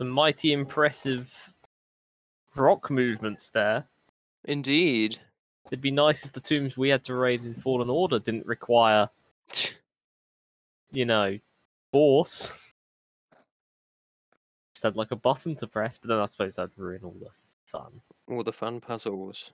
Some 0.00 0.08
mighty 0.08 0.54
impressive 0.54 1.30
rock 2.56 2.90
movements 2.90 3.50
there. 3.50 3.84
Indeed. 4.46 5.18
It'd 5.66 5.82
be 5.82 5.90
nice 5.90 6.24
if 6.24 6.32
the 6.32 6.40
tombs 6.40 6.74
we 6.74 6.88
had 6.88 7.04
to 7.04 7.14
raid 7.14 7.44
in 7.44 7.52
Fallen 7.52 7.90
Order 7.90 8.18
didn't 8.18 8.46
require, 8.46 9.10
you 10.92 11.04
know, 11.04 11.38
force. 11.92 12.50
Just 14.72 14.84
had 14.84 14.96
like 14.96 15.10
a 15.10 15.16
button 15.16 15.54
to 15.56 15.66
press, 15.66 15.98
but 15.98 16.08
then 16.08 16.18
I 16.18 16.24
suppose 16.24 16.56
that'd 16.56 16.70
ruin 16.78 17.02
all 17.04 17.16
the 17.20 17.28
fun. 17.66 18.00
All 18.26 18.42
the 18.42 18.54
fun 18.54 18.80
puzzles. 18.80 19.52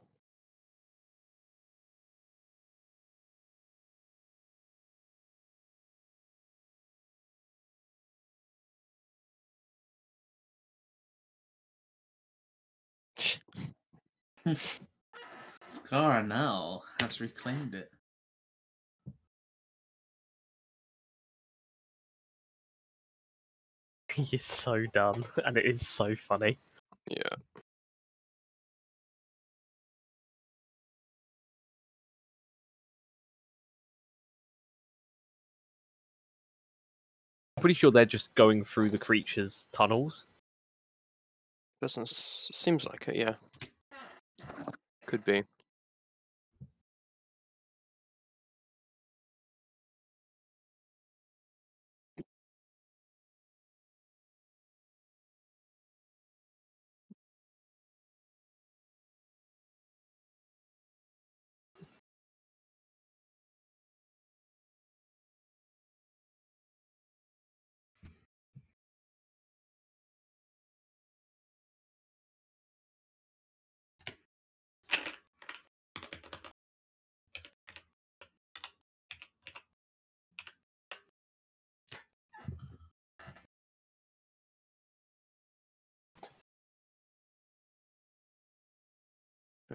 Scar 15.68 16.22
now 16.22 16.82
has 17.00 17.20
reclaimed 17.20 17.74
it. 17.74 17.90
He 24.12 24.36
is 24.36 24.44
so 24.44 24.84
dumb, 24.94 25.24
and 25.44 25.56
it 25.58 25.66
is 25.66 25.86
so 25.86 26.14
funny. 26.16 26.58
Yeah. 27.10 27.28
I'm 37.56 37.60
pretty 37.60 37.74
sure 37.74 37.90
they're 37.90 38.06
just 38.06 38.34
going 38.34 38.64
through 38.64 38.90
the 38.90 38.98
creature's 38.98 39.66
tunnels. 39.72 40.24
Doesn't 41.82 42.02
s- 42.04 42.50
seems 42.54 42.84
like 42.86 43.08
it, 43.08 43.16
yeah. 43.16 43.34
Could 45.06 45.24
be. 45.24 45.44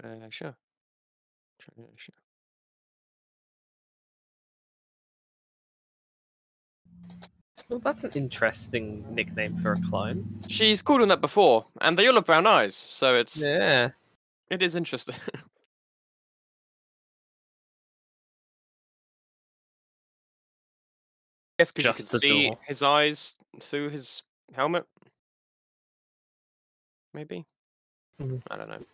Treasure. 0.02 0.56
Treasure. 1.60 2.12
Well, 7.68 7.78
that's 7.78 8.02
an 8.04 8.10
interesting 8.14 9.04
nickname 9.14 9.56
for 9.56 9.72
a 9.74 9.80
clone. 9.80 10.26
She's 10.48 10.82
called 10.82 11.02
him 11.02 11.08
that 11.08 11.20
before, 11.20 11.66
and 11.80 11.96
they 11.96 12.08
all 12.08 12.14
have 12.14 12.26
brown 12.26 12.46
eyes, 12.46 12.74
so 12.74 13.14
it's 13.14 13.40
Yeah. 13.40 13.90
it 14.50 14.62
is 14.62 14.76
interesting. 14.76 15.14
Yes, 21.58 21.70
because 21.70 22.00
you 22.00 22.04
can 22.04 22.18
see 22.20 22.46
door. 22.48 22.58
his 22.66 22.82
eyes 22.82 23.36
through 23.60 23.90
his 23.90 24.22
helmet. 24.52 24.84
maybe. 27.14 27.44
Mhm. 28.18 28.42
I 28.50 28.56
don't 28.56 28.68
know. 28.68 28.84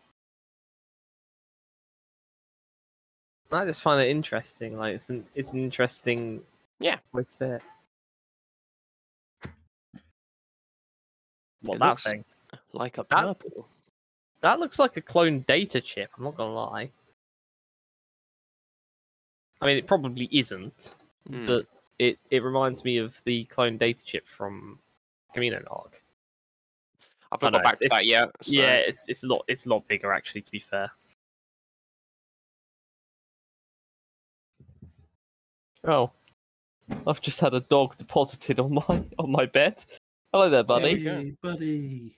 I 3.50 3.64
just 3.64 3.82
find 3.82 4.00
it 4.00 4.08
interesting. 4.10 4.76
Like 4.76 4.94
it's 4.94 5.08
an 5.08 5.26
it's 5.34 5.52
an 5.52 5.60
interesting 5.60 6.42
Yeah. 6.80 6.98
way 7.12 7.24
to 7.24 7.30
say 7.30 7.50
it. 7.52 7.62
What 11.62 11.76
It 11.76 11.78
that 11.80 11.88
looks- 11.88 12.04
thing? 12.04 12.24
Like 12.72 12.98
a 12.98 13.06
That- 13.10 13.40
purple. 13.40 13.68
That 14.40 14.60
looks 14.60 14.78
like 14.78 14.96
a 14.96 15.02
clone 15.02 15.40
data 15.40 15.80
chip. 15.80 16.10
I'm 16.16 16.24
not 16.24 16.36
gonna 16.36 16.54
lie. 16.54 16.92
I 19.60 19.66
mean, 19.66 19.76
it 19.76 19.86
probably 19.88 20.28
isn't, 20.30 20.94
Hmm. 21.26 21.46
but 21.46 21.66
it 21.98 22.18
it 22.30 22.42
reminds 22.44 22.84
me 22.84 22.98
of 22.98 23.20
the 23.24 23.44
clone 23.46 23.76
data 23.76 24.04
chip 24.04 24.26
from 24.28 24.80
Kamino 25.34 25.64
Arc. 25.70 26.02
I've 27.32 27.42
I 27.42 27.46
not 27.46 27.52
know, 27.54 27.58
got 27.58 27.64
back 27.64 27.78
to 27.78 27.84
it's- 27.84 27.96
that 27.98 28.06
yet. 28.06 28.30
so- 28.40 28.52
Yeah, 28.52 28.76
it's 28.76 29.08
it's 29.08 29.24
a 29.24 29.26
lot 29.26 29.44
it's 29.48 29.66
a 29.66 29.68
lot 29.68 29.86
bigger 29.88 30.12
actually. 30.12 30.42
To 30.42 30.50
be 30.50 30.60
fair. 30.60 30.92
Oh, 35.88 36.10
I've 37.06 37.22
just 37.22 37.40
had 37.40 37.54
a 37.54 37.60
dog 37.60 37.96
deposited 37.96 38.60
on 38.60 38.74
my 38.74 39.04
on 39.18 39.32
my 39.32 39.46
bed. 39.46 39.82
Hello 40.34 40.50
there, 40.50 40.62
buddy. 40.62 41.02
Hey, 41.02 41.32
buddy. 41.42 42.14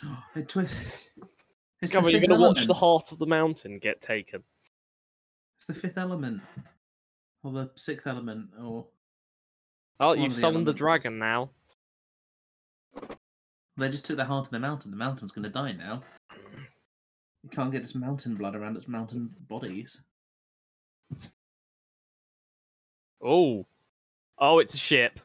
It 0.36 0.48
twists. 0.48 1.08
It's 1.80 1.90
Come 1.92 2.04
on, 2.04 2.12
you're 2.12 2.20
gonna 2.20 2.40
watch 2.40 2.66
the 2.66 2.74
heart 2.74 3.10
of 3.10 3.18
the 3.18 3.26
mountain 3.26 3.78
get 3.80 4.00
taken. 4.00 4.42
It's 5.56 5.64
the 5.66 5.74
fifth 5.74 5.98
element, 5.98 6.42
or 7.42 7.52
the 7.52 7.70
sixth 7.74 8.06
element, 8.06 8.50
or 8.60 8.86
Oh, 9.98 10.12
you've 10.12 10.34
the 10.34 10.40
summoned 10.40 10.66
the 10.66 10.72
dragon 10.72 11.18
now. 11.18 11.50
they 13.76 13.88
just 13.88 14.06
took 14.06 14.16
the 14.16 14.24
heart 14.24 14.46
of 14.46 14.50
the 14.52 14.60
mountain. 14.60 14.92
The 14.92 14.96
mountain's 14.96 15.32
gonna 15.32 15.48
die 15.48 15.72
now. 15.72 16.02
You 17.42 17.50
can't 17.50 17.72
get 17.72 17.82
its 17.82 17.96
mountain 17.96 18.36
blood 18.36 18.54
around 18.54 18.76
its 18.76 18.86
mountain 18.86 19.30
bodies. 19.48 20.00
Oh, 23.22 23.66
oh, 24.38 24.58
it's 24.58 24.74
a 24.74 24.78
ship. 24.78 25.20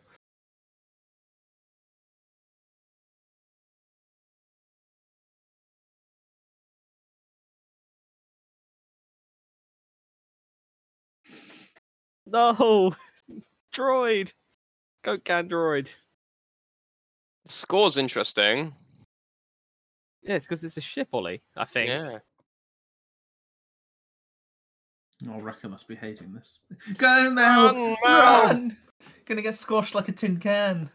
No, 12.25 12.93
droid, 13.73 14.33
go 15.03 15.17
Gandroid. 15.17 15.89
Score's 17.45 17.97
interesting. 17.97 18.73
Yeah, 20.23 20.35
it's 20.35 20.45
because 20.45 20.63
it's 20.65 20.77
a 20.77 20.81
ship, 20.81 21.07
Ollie. 21.13 21.41
I 21.55 21.63
think. 21.65 21.89
Yeah. 21.89 22.19
Oh, 25.29 25.39
Wrecker 25.39 25.69
must 25.69 25.87
be 25.87 25.95
hating 25.95 26.33
this. 26.33 26.59
Go, 26.97 27.29
Mel! 27.31 27.73
Run, 27.73 27.95
Run! 28.05 28.77
Gonna 29.25 29.41
get 29.41 29.55
squashed 29.55 29.95
like 29.95 30.09
a 30.09 30.11
tin 30.11 30.37
can. 30.37 30.89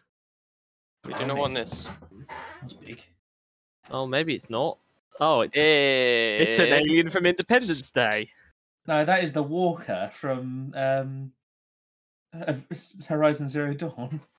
We 1.04 1.14
do 1.14 1.26
not 1.26 1.36
want 1.36 1.54
this. 1.54 1.90
That's 2.60 2.72
big. 2.72 3.02
Oh, 3.90 4.06
maybe 4.06 4.34
it's 4.34 4.48
not. 4.48 4.78
Oh, 5.20 5.40
it's 5.40 5.58
it's 5.58 6.58
an 6.58 6.72
alien 6.72 7.10
from 7.10 7.26
Independence 7.26 7.90
Day. 7.90 8.30
No, 8.86 9.04
that 9.04 9.22
is 9.22 9.32
the 9.32 9.42
Walker 9.42 10.10
from 10.14 10.72
um, 10.76 11.32
uh, 12.34 12.54
Horizon 13.08 13.48
Zero 13.48 13.74
Dawn. 13.74 14.20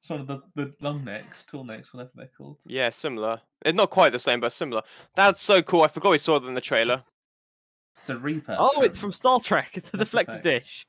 It's 0.00 0.10
one 0.10 0.20
of 0.20 0.26
the, 0.26 0.42
the 0.54 0.74
long 0.82 1.02
necks, 1.02 1.46
tall 1.46 1.64
necks, 1.64 1.94
whatever 1.94 2.10
they're 2.14 2.28
called. 2.36 2.58
Yeah, 2.66 2.90
similar. 2.90 3.40
It's 3.64 3.74
not 3.74 3.88
quite 3.88 4.12
the 4.12 4.18
same, 4.18 4.38
but 4.38 4.52
similar. 4.52 4.82
That's 5.14 5.40
so 5.40 5.62
cool. 5.62 5.80
I 5.80 5.88
forgot 5.88 6.10
we 6.10 6.18
saw 6.18 6.36
it 6.36 6.44
in 6.44 6.52
the 6.52 6.60
trailer. 6.60 7.02
It's 8.04 8.10
a 8.10 8.18
Reaper. 8.18 8.54
Oh, 8.58 8.82
it's 8.82 8.98
from 8.98 9.12
Star 9.12 9.40
Trek. 9.40 9.70
It's 9.72 9.88
a 9.94 9.96
Mass 9.96 10.10
deflector 10.10 10.28
Effect. 10.28 10.44
dish. 10.44 10.86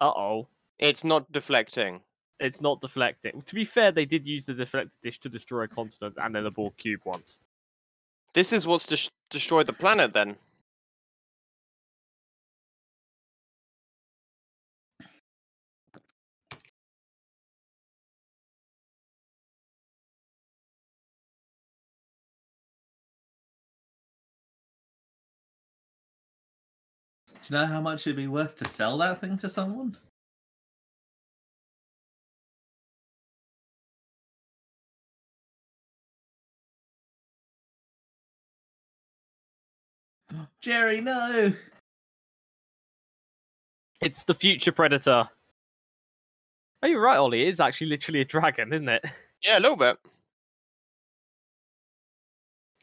Uh 0.00 0.06
oh. 0.16 0.48
It's 0.78 1.04
not 1.04 1.30
deflecting. 1.30 2.00
It's 2.40 2.62
not 2.62 2.80
deflecting. 2.80 3.42
To 3.42 3.54
be 3.54 3.66
fair, 3.66 3.92
they 3.92 4.06
did 4.06 4.26
use 4.26 4.46
the 4.46 4.54
deflector 4.54 4.88
dish 5.02 5.20
to 5.20 5.28
destroy 5.28 5.64
a 5.64 5.68
continent 5.68 6.14
and 6.16 6.34
then 6.34 6.46
a 6.46 6.50
Borg 6.50 6.72
cube 6.78 7.02
once. 7.04 7.40
This 8.32 8.54
is 8.54 8.66
what's 8.66 8.86
des- 8.86 9.10
destroyed 9.28 9.66
the 9.66 9.74
planet 9.74 10.14
then. 10.14 10.36
You 27.50 27.56
know 27.56 27.66
how 27.66 27.80
much 27.80 28.06
it'd 28.06 28.16
be 28.16 28.26
worth 28.26 28.56
to 28.58 28.64
sell 28.66 28.98
that 28.98 29.20
thing 29.20 29.38
to 29.38 29.48
someone? 29.48 29.96
Jerry, 40.60 41.00
no! 41.00 41.52
It's 44.00 44.24
the 44.24 44.34
future 44.34 44.72
predator. 44.72 45.28
Oh, 46.82 46.86
you're 46.86 47.00
right, 47.00 47.18
Ollie. 47.18 47.42
It 47.42 47.48
is 47.48 47.60
actually 47.60 47.88
literally 47.88 48.20
a 48.20 48.24
dragon, 48.24 48.72
isn't 48.72 48.88
it? 48.88 49.04
Yeah, 49.44 49.58
a 49.58 49.60
little 49.60 49.76
bit. 49.76 49.96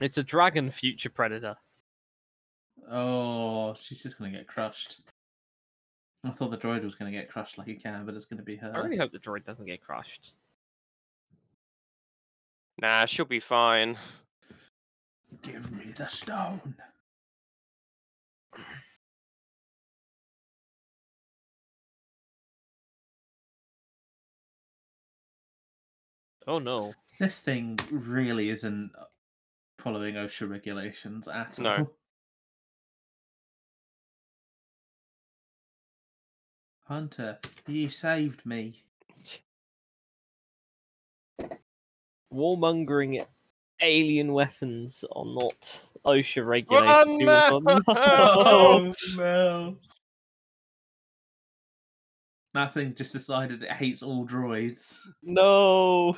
It's 0.02 0.18
a 0.18 0.24
dragon 0.24 0.72
future 0.72 1.10
predator. 1.10 1.56
Oh, 2.92 3.74
she's 3.76 4.02
just 4.02 4.18
gonna 4.18 4.32
get 4.32 4.48
crushed. 4.48 5.02
I 6.24 6.32
thought 6.32 6.52
the 6.52 6.58
droid 6.58 6.84
was 6.84 6.96
gonna 6.96 7.12
get 7.12 7.30
crushed 7.30 7.58
like 7.58 7.68
a 7.68 7.76
can, 7.76 8.06
but 8.06 8.16
it's 8.16 8.26
gonna 8.26 8.42
be 8.42 8.56
her. 8.58 8.72
I 8.76 8.80
really 8.80 8.98
hope 8.98 9.12
the 9.12 9.20
droid 9.20 9.44
doesn't 9.44 9.66
get 9.66 9.82
crushed. 9.82 10.34
Nah, 12.82 13.06
she'll 13.06 13.26
be 13.26 13.40
fine. 13.40 13.98
Give 15.42 15.72
me 15.72 15.94
the 15.96 16.08
stone. 16.08 16.76
Oh 26.48 26.58
no. 26.58 26.96
This 27.20 27.40
thing 27.42 27.78
really 27.92 28.50
isn't 28.50 28.92
following 29.78 30.16
OSHA 30.16 30.50
regulations 30.50 31.28
at 31.28 31.60
No. 31.60 31.92
Hunter, 36.90 37.38
you 37.68 37.88
saved 37.88 38.44
me. 38.48 38.82
Warmongering 42.34 43.24
alien 43.80 44.34
weapons 44.34 45.06
are 45.12 45.24
not 45.26 45.88
OSHA 46.04 46.46
regulated. 46.48 46.88
Run, 46.90 47.10
He 47.20 47.26
was 47.28 47.64
man! 47.64 47.74
on- 47.78 47.84
Oh 47.88 48.94
no! 49.16 49.78
That 52.56 52.74
thing 52.74 52.96
just 52.96 53.14
decided 53.14 53.62
it 53.62 53.72
hates 53.72 54.02
all 54.02 54.26
droids. 54.28 55.00
no. 55.22 56.18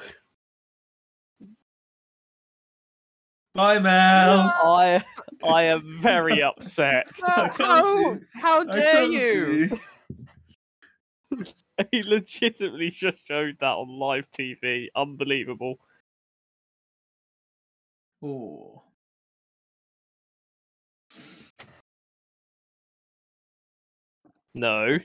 Bye, 3.54 3.80
Mel. 3.80 4.50
I 4.64 5.04
I 5.44 5.64
am 5.64 6.00
very 6.02 6.42
upset. 6.42 7.08
I 7.28 7.50
told 7.50 7.68
how, 7.68 7.84
you. 8.00 8.22
how 8.36 8.62
I 8.62 8.72
dare 8.72 9.00
told 9.02 9.12
you? 9.12 9.80
he 11.92 12.04
legitimately 12.04 12.90
just 12.90 13.18
showed 13.28 13.58
that 13.60 13.74
on 13.74 13.88
live 13.90 14.30
TV. 14.32 14.90
Unbelievable. 14.96 15.80
Oh. 18.24 18.84
No. 24.54 25.00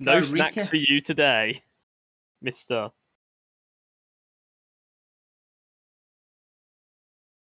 No 0.00 0.20
snacks 0.20 0.68
for 0.68 0.76
you 0.76 1.00
today, 1.00 1.62
Mister. 2.40 2.90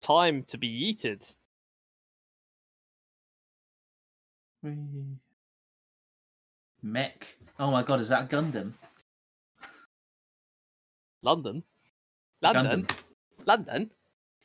Time 0.02 0.42
to 0.44 0.58
be 0.58 0.68
yeeted. 0.68 1.34
Whee. 4.62 5.18
Mech. 6.82 7.26
Oh 7.58 7.70
my 7.70 7.82
god, 7.82 8.00
is 8.00 8.08
that 8.08 8.28
Gundam? 8.28 8.72
London. 11.22 11.62
London. 12.42 12.86
Gundam. 12.86 12.98
London. 13.46 13.90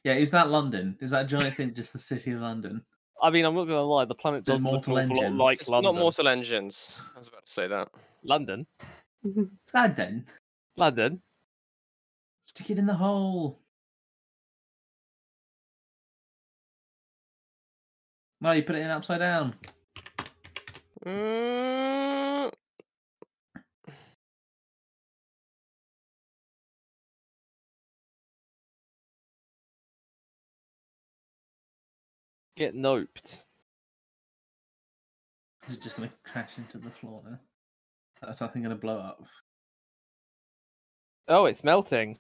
Yeah, 0.04 0.14
is 0.14 0.32
that 0.32 0.50
London? 0.50 0.98
Is 1.02 1.12
that 1.12 1.28
giant 1.28 1.56
thing 1.56 1.74
just 1.74 1.92
the 1.94 2.00
city 2.00 2.32
of 2.32 2.42
London? 2.42 2.82
I 3.22 3.30
mean, 3.30 3.44
I'm 3.46 3.54
not 3.56 3.66
gonna 3.66 3.82
lie. 3.82 4.06
The 4.06 4.16
planet 4.16 4.46
The 4.46 4.54
does 4.54 4.64
look 4.64 4.74
an 4.74 4.78
awful 4.80 4.96
lot 4.96 5.02
Engines. 5.04 5.40
like 5.40 5.60
It's 5.60 5.70
London. 5.70 5.96
not 5.96 6.00
Mortal 6.02 6.28
Engines. 6.30 7.02
I 7.14 7.18
was 7.18 7.28
about 7.28 7.46
to 7.46 7.52
say 7.52 7.68
that. 7.68 7.90
London. 8.24 8.66
London. 9.74 10.26
London. 10.78 11.22
Stick 12.44 12.70
it 12.70 12.78
in 12.80 12.86
the 12.86 12.94
hole. 12.94 13.60
No, 18.42 18.52
you 18.52 18.64
put 18.64 18.76
it 18.78 18.84
in 18.84 18.90
upside 18.90 19.20
down. 19.20 19.54
Mm, 21.06 22.52
Get 32.60 32.76
noped. 32.76 33.46
It's 35.70 35.78
just 35.78 35.96
going 35.96 36.10
to 36.10 36.16
crash 36.30 36.58
into 36.58 36.78
the 36.78 36.90
floor 36.90 37.22
now. 37.26 37.40
That's 38.22 38.42
nothing 38.42 38.64
going 38.64 38.76
to 38.76 38.82
blow 38.82 38.98
up. 39.00 39.24
Oh, 41.30 41.46
it's 41.46 41.64
melting. 41.64 42.18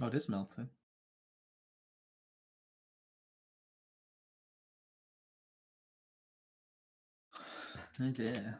Oh, 0.00 0.06
it 0.06 0.14
is 0.14 0.30
melting. 0.30 0.70
Oh 8.00 8.10
dear. 8.10 8.56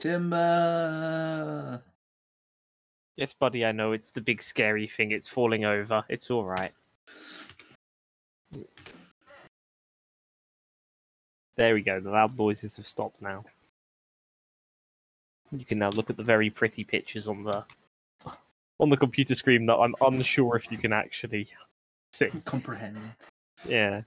Timber. 0.00 1.82
Yes, 3.16 3.32
buddy, 3.32 3.64
I 3.64 3.72
know 3.72 3.92
it's 3.92 4.10
the 4.10 4.20
big 4.20 4.42
scary 4.42 4.86
thing. 4.86 5.10
It's 5.10 5.28
falling 5.28 5.64
over. 5.64 6.04
It's 6.08 6.30
all 6.30 6.44
right. 6.44 6.72
There 11.56 11.72
we 11.72 11.80
go. 11.80 11.98
The 11.98 12.10
loud 12.10 12.36
noises 12.36 12.76
have 12.76 12.86
stopped 12.86 13.22
now. 13.22 13.44
You 15.50 15.64
can 15.64 15.78
now 15.78 15.88
look 15.90 16.10
at 16.10 16.18
the 16.18 16.22
very 16.22 16.50
pretty 16.50 16.84
pictures 16.84 17.28
on 17.28 17.42
the 17.42 17.64
on 18.78 18.90
the 18.90 18.96
computer 18.96 19.34
screen 19.34 19.64
that 19.66 19.76
I'm 19.76 19.94
unsure 20.02 20.56
if 20.56 20.70
you 20.70 20.76
can 20.76 20.92
actually 20.92 21.48
see. 22.12 22.28
Comprehend. 22.44 22.98
Yeah. 23.66 24.02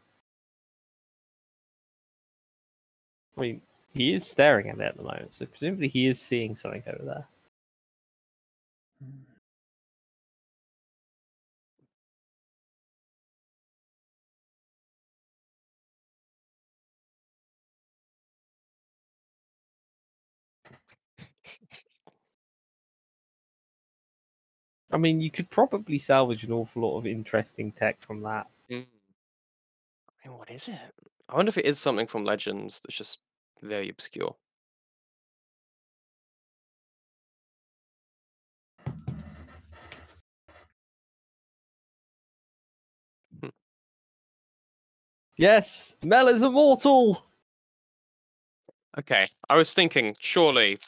I 3.35 3.41
mean, 3.41 3.61
he 3.93 4.13
is 4.13 4.27
staring 4.27 4.69
at 4.69 4.77
it 4.77 4.81
at 4.81 4.97
the 4.97 5.03
moment, 5.03 5.31
so 5.31 5.47
presumably 5.47 5.87
he 5.87 6.07
is 6.07 6.21
seeing 6.21 6.53
something 6.53 6.83
over 6.85 7.03
there. 7.03 7.27
I 24.91 24.97
mean, 24.97 25.21
you 25.21 25.29
could 25.29 25.49
probably 25.49 25.99
salvage 25.99 26.43
an 26.43 26.51
awful 26.51 26.81
lot 26.81 26.97
of 26.97 27.05
interesting 27.05 27.71
tech 27.71 28.01
from 28.01 28.21
that. 28.23 28.47
mm. 28.69 28.85
I 30.09 30.27
mean, 30.27 30.37
what 30.37 30.49
is 30.51 30.67
it? 30.67 30.79
I 31.29 31.35
wonder 31.35 31.49
if 31.49 31.57
it 31.57 31.65
is 31.65 31.79
something 31.79 32.07
from 32.07 32.25
Legends 32.25 32.79
that's 32.79 32.95
just 32.97 33.19
very 33.61 33.89
obscure. 33.89 34.35
Yes, 45.39 45.95
Mel 46.03 46.27
is 46.27 46.43
immortal. 46.43 47.25
Okay, 48.97 49.25
I 49.49 49.55
was 49.55 49.73
thinking, 49.73 50.13
surely. 50.19 50.79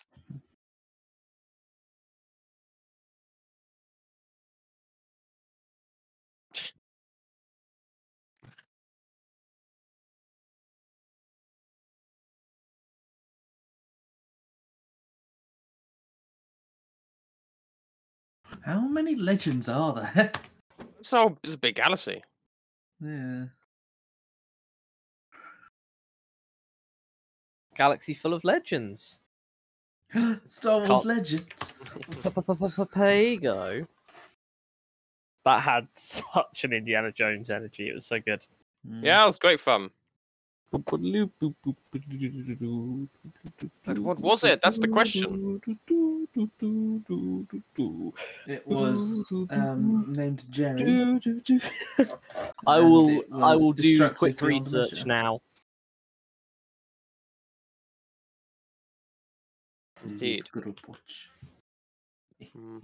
How 18.65 18.81
many 18.81 19.15
legends 19.15 19.69
are 19.69 19.93
there? 19.93 20.31
So 21.03 21.37
it's 21.41 21.53
a 21.53 21.57
big 21.57 21.75
galaxy. 21.75 22.21
yeah. 23.01 23.45
Galaxy 27.81 28.13
full 28.13 28.35
of 28.35 28.43
legends. 28.43 29.21
Star 30.47 30.77
Wars 30.77 30.89
Can't- 30.89 31.05
Legends. 31.05 31.73
Papago. 32.23 33.87
That 35.45 35.61
had 35.61 35.87
such 35.95 36.63
an 36.63 36.73
Indiana 36.73 37.11
Jones 37.11 37.49
energy. 37.49 37.89
It 37.89 37.95
was 37.95 38.05
so 38.05 38.19
good. 38.19 38.45
Mm. 38.87 39.03
Yeah, 39.03 39.23
it 39.23 39.27
was 39.27 39.39
great 39.39 39.59
fun. 39.59 39.89
But 40.71 40.91
what 43.97 44.19
was 44.19 44.43
it? 44.43 44.61
That's 44.61 44.77
the 44.77 44.87
question. 44.87 45.59
It 48.47 48.67
was 48.67 49.25
um, 49.49 50.13
named 50.13 50.45
Jerry. 50.51 51.19
I 52.67 52.79
will. 52.79 53.23
I 53.33 53.55
will 53.55 53.73
do 53.73 54.09
quick 54.11 54.39
research 54.41 55.03
now. 55.07 55.41
Indeed. 60.03 60.49
Good 60.51 60.67
old 60.67 60.79
watch. 60.87 61.29
Oh, 62.53 62.81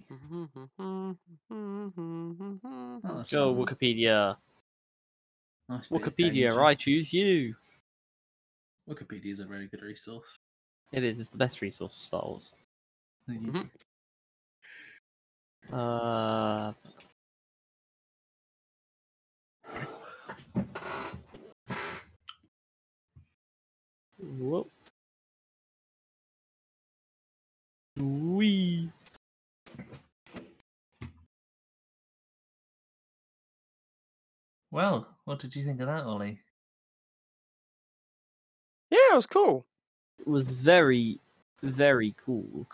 Go 3.31 3.55
fun. 3.55 3.65
Wikipedia. 3.65 4.37
Nice 5.69 5.87
Wikipedia. 5.87 6.57
I 6.57 6.75
choose 6.75 7.13
you. 7.13 7.55
Wikipedia 8.89 9.33
is 9.33 9.39
a 9.39 9.45
very 9.45 9.67
good 9.67 9.81
resource. 9.81 10.37
It 10.93 11.03
is. 11.03 11.19
It's 11.19 11.29
the 11.29 11.37
best 11.37 11.61
resource 11.61 11.95
for 11.95 12.01
Star 12.01 12.21
Wars. 12.23 12.53
Mhm. 13.29 13.69
Uh, 15.73 16.71
Well, 34.77 35.07
what 35.25 35.39
did 35.39 35.55
you 35.55 35.65
think 35.65 35.81
of 35.81 35.87
that, 35.87 36.03
Ollie? 36.03 36.39
Yeah, 38.91 38.99
it 39.11 39.15
was 39.15 39.25
cool. 39.25 39.65
It 40.19 40.27
was 40.27 40.53
very, 40.53 41.19
very 41.63 42.13
cool. 42.23 42.67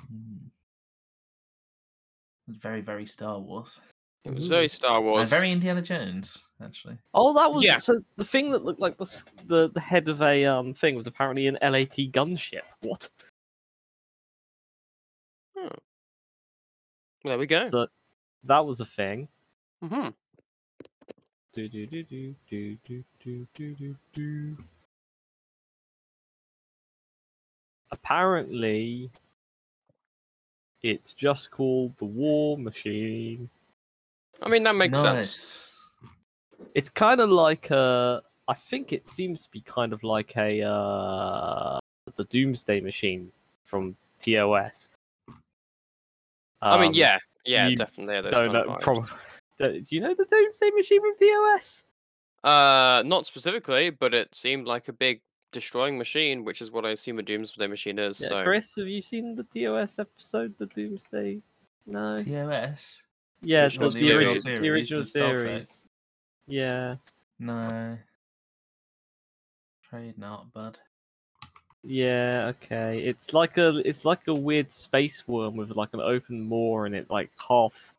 Hmm. 0.00 0.48
It 2.48 2.48
was 2.48 2.56
very, 2.56 2.80
very 2.80 3.06
Star 3.06 3.38
Wars. 3.38 3.78
It 4.24 4.34
was 4.34 4.48
very 4.48 4.66
Star 4.66 4.96
And 4.96 5.04
Wars. 5.04 5.30
very 5.30 5.52
Indiana 5.52 5.80
Jones, 5.80 6.42
actually. 6.60 6.98
Oh, 7.14 7.32
that 7.34 7.52
was 7.52 7.62
Yeah. 7.62 7.76
so. 7.76 8.00
The 8.16 8.24
thing 8.24 8.50
that 8.50 8.64
looked 8.64 8.80
like 8.80 8.96
the 8.98 9.22
the, 9.46 9.70
the 9.70 9.80
head 9.80 10.08
of 10.08 10.20
a 10.20 10.44
um 10.44 10.74
thing 10.74 10.96
was 10.96 11.06
apparently 11.06 11.46
an 11.46 11.56
LAT 11.62 12.10
gunship. 12.10 12.64
What? 12.80 13.08
There 17.22 17.38
we 17.38 17.46
go. 17.46 17.62
So 17.62 17.86
that 18.42 18.66
was 18.66 18.80
a 18.80 18.86
thing. 18.86 19.28
hmm 19.80 20.08
Do 21.58 21.66
do 21.68 21.86
do 21.88 22.02
do 22.04 22.34
do 22.48 22.78
do 22.86 23.04
do 23.24 23.46
do 23.56 23.74
do 23.74 23.96
do. 24.12 24.56
Apparently, 27.90 29.10
it's 30.82 31.14
just 31.14 31.50
called 31.50 31.96
the 31.96 32.04
War 32.04 32.56
Machine. 32.56 33.50
I 34.40 34.48
mean, 34.48 34.62
that 34.62 34.76
makes 34.76 35.00
sense. 35.00 35.80
It's 36.76 36.88
kind 36.88 37.20
of 37.20 37.28
like 37.28 37.72
a. 37.72 38.22
I 38.46 38.54
think 38.54 38.92
it 38.92 39.08
seems 39.08 39.42
to 39.42 39.50
be 39.50 39.60
kind 39.62 39.92
of 39.92 40.04
like 40.04 40.36
a 40.36 40.62
uh, 40.62 41.80
the 42.14 42.22
Doomsday 42.22 42.80
Machine 42.80 43.32
from 43.64 43.96
TOS. 44.20 44.90
I 46.62 46.78
mean, 46.78 46.90
Um, 46.90 46.94
yeah, 46.94 47.18
yeah, 47.44 47.66
you 47.66 47.74
definitely. 47.74 48.14
are 48.14 48.22
those 48.22 48.32
Don't 48.32 48.52
kind 48.52 48.56
of 48.58 48.66
know. 48.68 48.72
vibes. 48.74 48.80
Prob- 48.82 49.08
do 49.58 49.84
you 49.88 50.00
know 50.00 50.14
the 50.14 50.24
Doomsday 50.24 50.70
Machine 50.70 51.00
from 51.00 51.14
DOS? 51.18 51.84
Uh, 52.44 53.02
not 53.04 53.26
specifically, 53.26 53.90
but 53.90 54.14
it 54.14 54.34
seemed 54.34 54.66
like 54.66 54.88
a 54.88 54.92
big 54.92 55.20
destroying 55.52 55.98
machine, 55.98 56.44
which 56.44 56.62
is 56.62 56.70
what 56.70 56.84
I 56.84 56.90
assume 56.90 57.18
a 57.18 57.22
Doomsday 57.22 57.66
machine 57.66 57.98
is. 57.98 58.20
Yeah, 58.20 58.28
so 58.28 58.44
Chris, 58.44 58.76
have 58.76 58.86
you 58.86 59.02
seen 59.02 59.34
the 59.34 59.44
DOS 59.44 59.98
episode, 59.98 60.54
the 60.58 60.66
Doomsday? 60.66 61.40
No. 61.86 62.16
TOS? 62.16 63.02
Yeah, 63.42 63.64
Which 63.64 63.78
the, 63.78 63.90
the, 63.90 63.98
The 64.00 64.12
original, 64.12 64.32
original 64.32 64.34
the 64.34 64.40
series 64.40 64.92
original 64.92 65.00
of 65.00 65.08
series. 65.08 65.88
Yeah. 66.46 66.96
No. 67.38 67.98
Afraid 69.84 70.18
not, 70.18 70.52
bud. 70.52 70.78
Yeah, 71.84 72.52
okay. 72.56 73.00
It's 73.02 73.32
like 73.32 73.56
a 73.56 73.80
it's 73.86 74.04
like 74.04 74.26
a 74.26 74.34
weird 74.34 74.70
space 74.72 75.26
worm 75.28 75.56
with 75.56 75.70
like 75.70 75.90
an 75.92 76.00
open 76.00 76.42
maw 76.42 76.82
and 76.82 76.94
it 76.94 77.08
like 77.08 77.30
half 77.36 77.94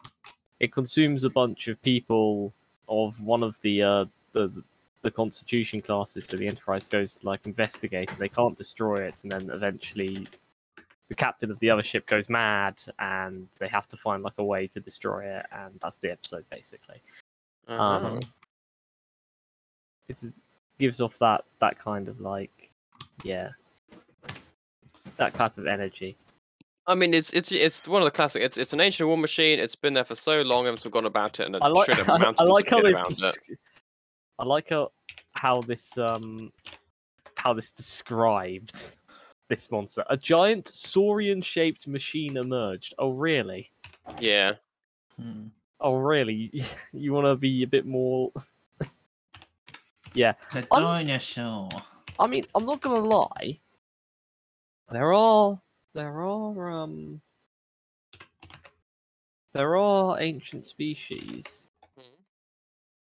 it 0.59 0.71
consumes 0.73 1.23
a 1.23 1.29
bunch 1.29 1.67
of 1.67 1.81
people 1.81 2.53
of 2.87 3.21
one 3.21 3.43
of 3.43 3.59
the 3.61 3.81
uh 3.83 4.05
the 4.33 4.51
the 5.01 5.11
constitution 5.11 5.81
classes 5.81 6.25
so 6.25 6.35
the 6.35 6.47
enterprise 6.47 6.85
goes 6.85 7.13
to 7.13 7.25
like 7.25 7.45
investigate 7.45 8.09
and 8.09 8.17
they 8.19 8.27
can't 8.29 8.57
destroy 8.57 9.01
it 9.03 9.21
and 9.23 9.31
then 9.31 9.49
eventually 9.51 10.27
the 11.07 11.15
captain 11.15 11.49
of 11.49 11.57
the 11.59 11.69
other 11.69 11.81
ship 11.83 12.05
goes 12.05 12.29
mad 12.29 12.81
and 12.99 13.47
they 13.59 13.67
have 13.67 13.87
to 13.87 13.95
find 13.97 14.21
like 14.23 14.33
a 14.39 14.43
way 14.43 14.67
to 14.67 14.79
destroy 14.79 15.23
it 15.23 15.45
and 15.53 15.71
that's 15.81 15.99
the 15.99 16.11
episode 16.11 16.43
basically 16.49 17.01
Uh-huh. 17.67 18.07
um 18.07 18.19
it 20.09 20.17
gives 20.79 20.99
off 21.01 21.17
that 21.19 21.45
that 21.59 21.79
kind 21.79 22.07
of 22.09 22.19
like 22.19 22.69
yeah 23.23 23.49
that 25.17 25.33
type 25.33 25.57
of 25.57 25.67
energy 25.67 26.15
I 26.89 26.95
mean, 26.95 27.13
it's 27.13 27.31
it's 27.33 27.51
it's 27.51 27.87
one 27.87 28.01
of 28.01 28.05
the 28.05 28.11
classic. 28.11 28.41
It's 28.41 28.57
it's 28.57 28.73
an 28.73 28.81
ancient 28.81 29.07
war 29.07 29.15
machine. 29.15 29.59
It's 29.59 29.75
been 29.75 29.93
there 29.93 30.03
for 30.03 30.15
so 30.15 30.41
long, 30.41 30.61
everyone's 30.61 30.81
forgotten 30.81 31.05
about 31.05 31.39
it, 31.39 31.45
and 31.45 31.55
it 31.55 31.61
I 31.63 31.67
like 31.67 31.85
should 31.85 31.99
have 31.99 32.09
I, 32.09 32.17
mountains 32.17 32.41
I 32.41 32.45
like 32.45 32.67
how 32.67 32.81
they've 32.81 32.95
around 32.95 33.11
it. 33.11 33.37
I 34.39 34.43
like 34.43 34.71
how 34.71 34.91
how 35.33 35.61
this 35.61 35.99
um 35.99 36.51
how 37.35 37.53
this 37.53 37.69
described 37.69 38.89
this 39.49 39.69
monster. 39.69 40.03
A 40.09 40.17
giant 40.17 40.67
saurian 40.67 41.43
shaped 41.43 41.87
machine 41.87 42.37
emerged. 42.37 42.95
Oh 42.97 43.11
really? 43.11 43.69
Yeah. 44.19 44.53
Hmm. 45.21 45.47
Oh 45.79 45.93
really? 45.97 46.51
You 46.91 47.13
want 47.13 47.27
to 47.27 47.35
be 47.35 47.61
a 47.61 47.67
bit 47.67 47.85
more 47.85 48.31
Yeah. 50.15 50.33
The 50.53 50.65
I'm- 50.71 50.83
dinosaur. 51.05 51.69
I 52.17 52.25
mean, 52.25 52.47
I'm 52.55 52.65
not 52.65 52.81
gonna 52.81 52.99
lie. 52.99 53.59
There 54.91 55.13
are 55.13 55.61
there 55.99 56.21
are 56.21 56.69
um 56.69 57.19
there 59.51 59.75
are 59.75 60.21
ancient 60.21 60.65
species 60.65 61.71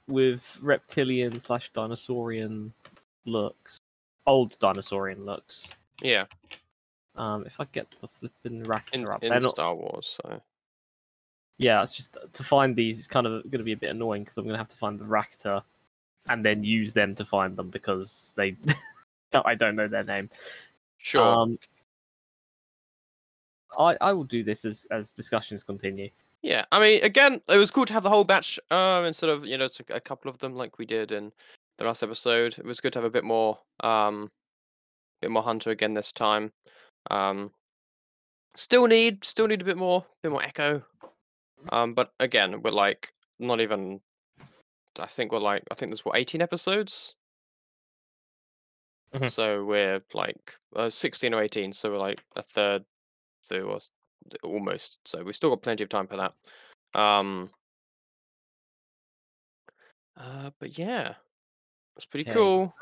with 0.09 0.59
reptilian 0.63 1.39
slash 1.39 1.71
dinosaurian 1.73 2.73
looks, 3.27 3.79
old 4.27 4.59
dinosaurian 4.61 5.27
looks. 5.27 5.73
Yeah. 6.01 6.25
Um, 7.17 7.45
if 7.45 7.61
I 7.61 7.67
get 7.73 7.87
the 8.01 8.09
flipping 8.09 8.61
In, 8.61 8.65
raptor 8.65 9.15
up, 9.15 9.23
in 9.23 9.29
they're 9.29 9.41
not. 9.41 9.51
Star 9.51 9.75
Wars, 9.75 10.19
so 10.23 10.41
Yeah, 11.59 11.83
it's 11.83 11.93
just 11.93 12.17
to 12.33 12.43
find 12.43 12.75
these. 12.75 12.99
It's 12.99 13.09
kind 13.09 13.27
of 13.27 13.43
going 13.43 13.59
to 13.59 13.65
be 13.65 13.73
a 13.73 13.77
bit 13.77 13.91
annoying 13.91 14.23
because 14.23 14.39
I'm 14.39 14.45
going 14.45 14.55
to 14.55 14.59
have 14.59 14.71
to 14.71 14.77
find 14.79 14.99
the 14.99 15.05
raptor, 15.05 15.63
and 16.31 16.43
then 16.43 16.65
use 16.65 16.95
them 16.95 17.15
to 17.17 17.27
find 17.27 17.55
them 17.55 17.69
because 17.69 18.33
they. 18.37 18.57
I 19.45 19.55
don't 19.55 19.77
know 19.77 19.87
their 19.87 20.03
name. 20.03 20.31
sure. 20.97 21.23
Um, 21.23 21.59
I 23.79 23.97
I 24.01 24.13
will 24.13 24.25
do 24.25 24.43
this 24.43 24.65
as 24.65 24.87
as 24.91 25.13
discussions 25.13 25.63
continue. 25.63 26.11
Yeah, 26.43 26.65
I 26.73 26.81
mean, 26.81 27.05
again, 27.05 27.43
it 27.49 27.59
was 27.59 27.71
cool 27.71 27.85
to 27.85 27.93
have 27.93 28.03
the 28.03 28.09
whole 28.09 28.25
batch 28.25 28.59
um, 28.71 29.05
instead 29.05 29.29
of 29.29 29.47
you 29.47 29.59
know 29.59 29.69
a, 29.91 30.01
couple 30.01 30.31
of 30.31 30.39
them 30.39 30.55
like 30.55 30.79
we 30.79 30.87
did 30.87 31.13
in 31.13 31.33
the 31.79 31.85
last 31.85 32.03
episode. 32.03 32.59
It 32.59 32.65
was 32.65 32.81
good 32.81 32.95
to 32.95 32.99
have 32.99 33.05
a 33.05 33.11
bit 33.11 33.25
more, 33.25 33.59
um, 33.81 34.31
bit 35.21 35.31
more 35.31 35.43
Hunter 35.43 35.71
again 35.71 35.93
this 35.93 36.13
time. 36.13 36.51
Um, 37.11 37.53
still 38.57 38.87
need, 38.87 39.23
still 39.25 39.47
need 39.47 39.61
a 39.61 39.67
bit 39.67 39.77
more, 39.77 40.05
bit 40.23 40.33
more 40.33 40.43
Echo. 40.43 40.83
Um, 41.73 41.93
but 41.93 42.13
again, 42.21 42.63
we're 42.63 42.71
like 42.71 43.13
not 43.39 43.61
even. 43.61 44.01
I 44.99 45.07
think 45.07 45.33
we're 45.33 45.39
like 45.39 45.63
I 45.71 45.75
think 45.75 45.91
there's 45.91 46.05
what 46.07 46.17
18 46.17 46.41
episodes. 46.41 47.15
Mhm. 49.15 49.31
So 49.31 49.65
we're 49.65 50.03
like 50.15 50.57
uh, 50.77 50.89
16 50.89 51.35
or 51.35 51.43
18, 51.43 51.73
so 51.73 51.91
we're 51.91 51.99
like 51.99 52.25
a 52.37 52.43
third 52.43 52.85
through 53.51 53.71
or 53.71 53.79
almost. 54.45 54.99
So 55.05 55.23
we've 55.23 55.37
still 55.37 55.51
got 55.51 55.63
plenty 55.63 55.85
of 55.85 55.91
time 55.91 56.07
for 56.07 56.17
that. 56.17 56.33
Um, 56.99 57.51
uh, 60.17 60.51
but 60.59 60.79
yeah, 60.79 61.15
it's 61.97 62.07
pretty 62.07 62.31
Okay. 62.31 62.35
cool. 62.35 62.75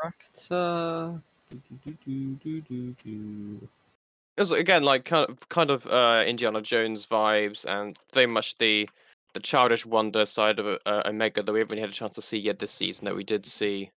It 4.37 4.43
was 4.43 4.53
again 4.53 4.85
like 4.85 5.05
kind 5.05 5.29
of 5.29 5.49
kind 5.49 5.71
of 5.71 5.87
uh, 5.87 6.23
Indiana 6.27 6.63
Jones 6.63 7.07
vibes, 7.07 7.65
and 7.67 7.99
very 8.13 8.27
much 8.27 8.57
the 8.59 8.89
the 9.35 9.41
childish 9.41 9.85
wonder 9.85 10.25
side 10.27 10.59
of 10.59 10.79
uh, 10.87 11.03
Omega 11.07 11.43
that 11.43 11.53
we 11.53 11.59
haven't 11.59 11.73
really 11.73 11.81
had 11.81 11.91
a 11.91 11.93
chance 11.93 12.15
to 12.15 12.23
see 12.23 12.39
yet 12.39 12.59
this 12.59 12.71
season. 12.73 13.05
That 13.05 13.17
we 13.17 13.25
did 13.25 13.45
see 13.45 13.91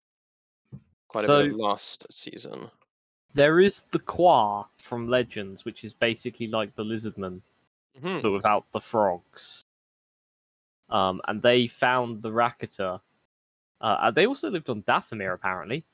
quite 1.08 1.24
a 1.24 1.28
bit 1.44 1.56
last 1.56 2.06
season. 2.10 2.70
There 3.34 3.60
is 3.60 3.82
the 3.90 3.98
Kwa 3.98 4.66
from 4.76 5.08
Legends, 5.08 5.64
which 5.64 5.84
is 5.84 5.92
basically 5.92 6.48
like 6.48 6.74
the 6.76 6.84
Lizardman, 6.84 7.40
hmm 8.00 8.20
but 8.20 8.30
without 8.32 8.64
the 8.72 8.80
frogs. 8.80 9.62
Um, 10.90 11.20
and 11.26 11.40
they 11.40 11.66
found 11.66 12.22
the 12.22 12.30
Rakata. 12.30 13.00
Uh, 13.80 13.96
and 14.02 14.14
they 14.14 14.26
also 14.26 14.50
lived 14.50 14.68
on 14.68 14.82
Dathomir, 14.82 15.34
apparently. 15.34 15.84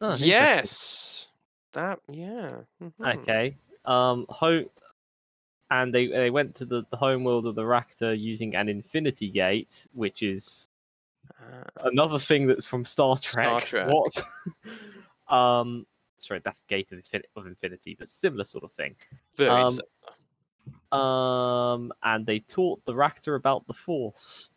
Oh. 0.00 0.14
Yes, 0.16 1.28
that 1.72 1.98
yeah. 2.08 2.58
mhm. 2.82 3.18
Okay. 3.18 3.56
Um, 3.84 4.26
home, 4.28 4.66
and 5.70 5.92
they 5.94 6.06
they 6.08 6.30
went 6.30 6.54
to 6.56 6.64
the, 6.66 6.84
the 6.90 6.96
home 6.96 7.24
world 7.24 7.46
of 7.46 7.54
the 7.54 7.62
Rakata 7.62 8.18
using 8.18 8.54
an 8.54 8.68
Infinity 8.68 9.30
Gate, 9.30 9.86
which 9.94 10.22
is 10.22 10.68
Uh, 11.40 11.88
another 11.88 12.18
thing 12.18 12.46
that's 12.46 12.66
from 12.66 12.84
Star 12.84 13.16
Trek. 13.16 13.46
Star 13.46 13.60
Trek. 13.60 13.88
What? 13.88 14.24
um, 15.28 15.86
sorry, 16.18 16.40
that's 16.44 16.60
Gate 16.68 16.92
of, 16.92 16.98
Infin- 16.98 17.22
of 17.36 17.46
Infinity, 17.46 17.96
but 17.98 18.08
similar 18.08 18.44
sort 18.44 18.64
of 18.64 18.72
thing. 18.72 18.94
very 19.36 19.50
Um, 19.50 19.78
Um, 20.92 21.92
and 22.02 22.26
they 22.26 22.40
taught 22.40 22.84
the 22.84 22.92
Rakata 22.92 23.36
about 23.36 23.66
the 23.66 23.72
Force, 23.72 24.50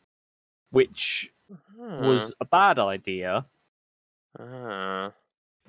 which 0.72 1.32
was 1.78 2.34
a 2.42 2.46
bad 2.46 2.80
idea. 2.80 3.46
Ah, 4.40 5.12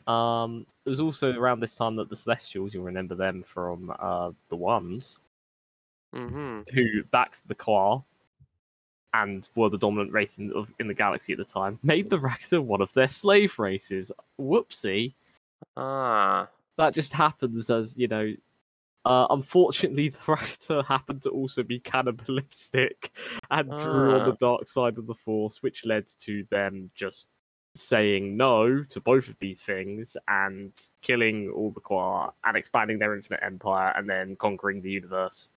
Um, 0.07 0.66
it 0.85 0.88
was 0.88 1.00
also 1.00 1.33
around 1.38 1.61
this 1.61 1.76
time 1.76 1.94
that 1.96 2.09
the 2.09 2.16
Celestials, 2.16 2.74
you'll 2.74 2.85
remember 2.85 3.14
them 3.14 3.42
from 3.42 3.94
uh, 3.98 4.33
the 4.48 4.57
Ones, 4.57 5.20
mhm. 6.14 6.68
who 6.70 7.05
backed 7.05 7.46
the 7.46 7.55
Kwa 7.55 8.02
and 9.14 9.48
were 9.55 9.68
the 9.68 9.78
dominant 9.78 10.11
race 10.12 10.38
in, 10.38 10.52
of, 10.55 10.72
in 10.81 10.88
the 10.88 10.94
galaxy 10.94 11.33
at 11.33 11.38
the 11.38 11.44
time, 11.44 11.78
made 11.83 12.11
the 12.11 12.18
Rakata 12.18 12.61
one 12.62 12.81
of 12.81 12.92
their 12.94 13.09
slave 13.09 13.59
races. 13.59 14.11
Whoopsie. 14.40 15.14
Ah, 15.77 16.48
That 16.79 16.94
just 16.94 17.12
happens 17.12 17.70
as, 17.70 17.96
you 17.96 18.09
know. 18.09 18.35
Uh, 19.05 19.27
unfortunately, 19.31 20.09
the 20.11 20.18
writer 20.29 20.83
happened 20.83 21.22
to 21.22 21.31
also 21.31 21.62
be 21.62 21.81
cannibalistic 21.81 23.11
and 23.51 23.77
drew 23.79 24.14
on 24.16 24.25
the 24.25 24.33
Ah. 24.33 24.37
dark 24.38 24.68
side 24.68 24.98
of 24.98 25.07
the 25.07 25.14
Force, 25.14 25.62
which 25.62 25.85
led 25.87 26.07
to 26.07 26.44
them 26.51 26.90
just 26.94 27.29
saying 27.75 28.37
no 28.37 28.85
to 28.85 29.01
both 29.01 29.29
of 29.29 29.38
these 29.38 29.62
things 29.62 30.16
and 30.29 30.72
killing 31.01 31.51
all 31.51 31.70
the 31.70 31.81
Kwa 31.81 32.33
and 32.44 32.57
expanding 32.57 32.98
their 32.98 33.14
infinite 33.16 33.40
empire 33.42 33.92
and 33.96 34.09
then 34.09 34.37
conquering 34.37 34.83
the 34.83 34.90
universe. 34.90 35.53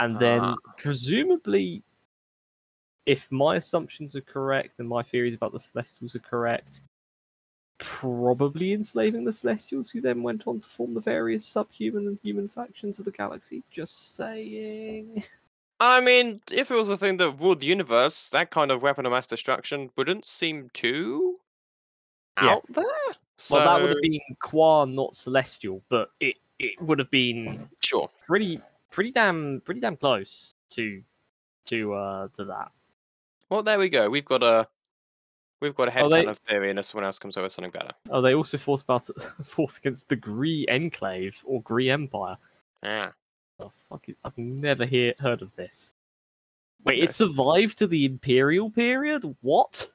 And 0.00 0.18
then, 0.18 0.40
Ah. 0.42 0.56
presumably, 0.76 1.82
if 3.06 3.30
my 3.30 3.56
assumptions 3.56 4.16
are 4.16 4.20
correct 4.22 4.78
and 4.80 4.88
my 4.88 5.02
theories 5.02 5.34
about 5.34 5.52
the 5.52 5.58
Celestials 5.58 6.16
are 6.16 6.20
correct, 6.20 6.82
probably 7.78 8.72
enslaving 8.72 9.24
the 9.24 9.32
Celestials, 9.32 9.90
who 9.90 10.00
then 10.00 10.22
went 10.22 10.46
on 10.46 10.60
to 10.60 10.68
form 10.68 10.92
the 10.92 11.00
various 11.00 11.44
subhuman 11.44 12.06
and 12.06 12.18
human 12.22 12.48
factions 12.48 12.98
of 12.98 13.04
the 13.04 13.10
galaxy. 13.12 13.62
Just 13.70 14.14
saying. 14.16 15.22
I 15.80 16.00
mean, 16.00 16.38
if 16.50 16.70
it 16.70 16.74
was 16.74 16.88
a 16.88 16.96
thing 16.96 17.18
that 17.18 17.32
ruled 17.32 17.60
the 17.60 17.66
universe, 17.66 18.30
that 18.30 18.50
kind 18.50 18.70
of 18.70 18.80
weapon 18.82 19.04
of 19.04 19.12
mass 19.12 19.26
destruction 19.26 19.90
wouldn't 19.96 20.24
seem 20.24 20.70
too 20.72 21.38
Yeah. 22.40 22.54
out 22.54 22.64
there. 22.70 22.84
So, 23.36 23.56
Well, 23.56 23.64
that 23.66 23.82
would 23.82 23.90
have 23.90 24.00
been 24.00 24.18
Kwa, 24.40 24.86
not 24.86 25.14
Celestial, 25.14 25.82
but 25.90 26.10
it, 26.20 26.36
it 26.58 26.80
would 26.80 26.98
have 26.98 27.10
been 27.10 27.68
sure. 27.84 28.08
pretty 28.26 28.58
pretty 28.90 29.10
damn 29.10 29.60
pretty 29.62 29.80
damn 29.80 29.96
close 29.96 30.54
to 30.70 31.02
to 31.66 31.92
uh 31.92 32.28
to 32.36 32.44
that. 32.46 32.72
Well, 33.50 33.62
there 33.62 33.78
we 33.78 33.90
go. 33.90 34.08
We've 34.08 34.24
got 34.24 34.42
a 34.42 34.66
we've 35.60 35.74
got 35.74 35.88
a 35.88 36.00
Oh, 36.00 36.08
they- 36.08 36.24
headcanon 36.24 36.38
theory, 36.38 36.70
unless 36.70 36.88
someone 36.88 37.04
else 37.06 37.18
comes 37.18 37.36
with 37.36 37.52
something 37.52 37.70
better. 37.70 37.92
Oh, 38.10 38.20
they 38.20 38.34
also 38.34 38.58
fought 38.58 38.82
about 38.82 39.08
fought 39.44 39.76
against 39.78 40.08
the 40.08 40.16
Gree 40.16 40.66
Enclave 40.68 41.42
or 41.44 41.62
Gree 41.62 41.90
Empire. 41.90 42.36
Ah, 42.82 43.12
Oh, 43.58 43.70
fuck 43.88 44.06
it. 44.10 44.16
I've 44.22 44.36
never 44.36 44.84
hear, 44.84 45.14
heard 45.18 45.40
of 45.40 45.54
this. 45.56 45.94
Wait, 46.84 46.98
No. 46.98 47.04
it 47.04 47.12
survived 47.14 47.78
to 47.78 47.86
the 47.86 48.04
Imperial 48.04 48.70
period? 48.70 49.24
What? 49.40 49.90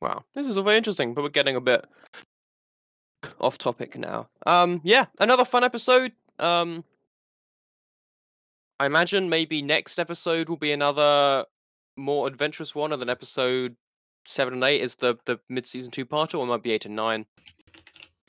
wow. 0.00 0.22
This 0.34 0.46
is 0.46 0.56
all 0.56 0.62
very 0.62 0.76
interesting, 0.76 1.14
but 1.14 1.22
we're 1.24 1.30
getting 1.30 1.56
a 1.56 1.60
bit 1.60 1.84
off 3.40 3.58
topic 3.58 3.98
now. 3.98 4.28
Um, 4.46 4.80
yeah, 4.84 5.06
another 5.18 5.44
fun 5.44 5.64
episode. 5.64 6.12
Um, 6.38 6.84
I 8.78 8.86
imagine 8.86 9.28
maybe 9.28 9.60
next 9.62 9.98
episode 9.98 10.48
will 10.48 10.56
be 10.56 10.70
another 10.72 11.44
more 11.96 12.28
adventurous 12.28 12.74
one, 12.74 12.92
and 12.92 13.00
then 13.02 13.08
episode 13.08 13.74
seven 14.26 14.54
and 14.54 14.64
eight 14.64 14.80
is 14.82 14.96
the 14.96 15.16
the 15.24 15.38
mid 15.48 15.66
season 15.66 15.90
two 15.92 16.04
part, 16.04 16.34
or 16.34 16.42
it 16.44 16.48
might 16.48 16.62
be 16.62 16.72
eight 16.72 16.86
and 16.86 16.96
nine. 16.96 17.24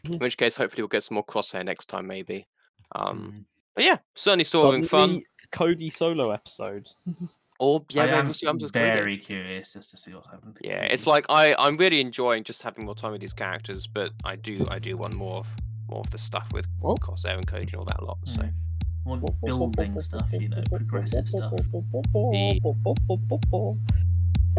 In 0.06 0.20
which 0.20 0.38
case, 0.38 0.56
hopefully, 0.56 0.84
we'll 0.84 0.88
get 0.88 1.04
some 1.04 1.16
more 1.16 1.26
crosshair 1.26 1.66
next 1.66 1.88
time, 1.88 2.08
maybe. 2.08 2.48
Um, 2.96 3.20
Mm. 3.20 3.46
but 3.76 3.84
yeah, 3.84 3.98
certainly 4.16 4.44
still 4.46 4.66
having 4.66 4.84
fun. 4.88 5.22
Cody 5.52 5.90
solo 5.90 6.32
episode. 6.32 6.90
Or 7.60 7.84
yeah, 7.90 8.04
I 8.04 8.06
maybe 8.06 8.18
am 8.20 8.26
we'll 8.26 8.34
see. 8.36 8.46
I'm 8.46 8.60
just 8.60 8.72
Cody. 8.76 8.86
very 8.86 9.18
curious 9.18 9.76
as 9.76 9.88
to 9.88 9.98
see 9.98 10.14
what's 10.14 10.28
happened. 10.28 10.60
Yeah, 10.62 10.84
it's 10.84 11.08
like 11.08 11.26
I 11.28 11.56
I'm 11.58 11.76
really 11.76 12.00
enjoying 12.02 12.44
just 12.44 12.62
having 12.62 12.86
more 12.86 12.94
time 12.94 13.14
with 13.14 13.22
these 13.22 13.34
characters, 13.34 13.88
but 13.88 14.12
I 14.24 14.36
do 14.36 14.64
I 14.70 14.78
do 14.78 14.96
want 14.96 15.16
more 15.16 15.38
of 15.38 15.48
more 15.90 16.02
of 16.02 16.10
the 16.12 16.20
stuff 16.20 16.48
with 16.54 16.68
Oh. 16.84 16.94
crosshair 16.98 17.34
and 17.36 17.48
code 17.48 17.62
and 17.64 17.74
all 17.74 17.86
that 17.86 18.04
lot. 18.04 18.20
So 18.26 18.44
Mm. 18.44 18.54
want 19.06 19.42
building 19.44 20.00
stuff, 20.02 20.30
you 20.34 20.50
know, 20.50 20.62
progressive 20.70 21.28
stuff. 21.28 21.52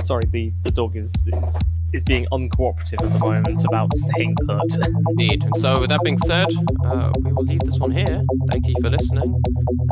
Sorry, 0.01 0.24
the, 0.30 0.53
the 0.62 0.70
dog 0.70 0.96
is, 0.96 1.12
is 1.28 1.59
is 1.92 2.03
being 2.03 2.26
uncooperative 2.32 3.03
at 3.03 3.12
the 3.12 3.18
moment 3.18 3.64
about 3.64 3.92
staying 3.94 4.36
put. 4.46 4.76
indeed. 5.09 5.42
And 5.42 5.57
so 5.57 5.80
with 5.80 5.90
that 5.90 6.03
being 6.03 6.18
said, 6.18 6.49
uh, 6.84 7.12
we 7.20 7.32
will 7.32 7.44
leave 7.44 7.61
this 7.61 7.78
one 7.78 7.90
here. 7.90 8.22
Thank 8.51 8.68
you 8.68 8.74
for 8.82 8.90
listening, 8.90 9.40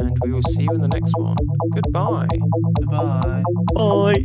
and 0.01 0.19
we 0.23 0.33
will 0.33 0.43
see 0.43 0.65
you 0.65 0.71
in 0.73 0.83
the 0.83 0.89
next 0.89 1.13
one. 1.17 1.37
Goodbye. 1.75 2.29
Goodbye. 2.81 3.43
Bye. 3.75 4.25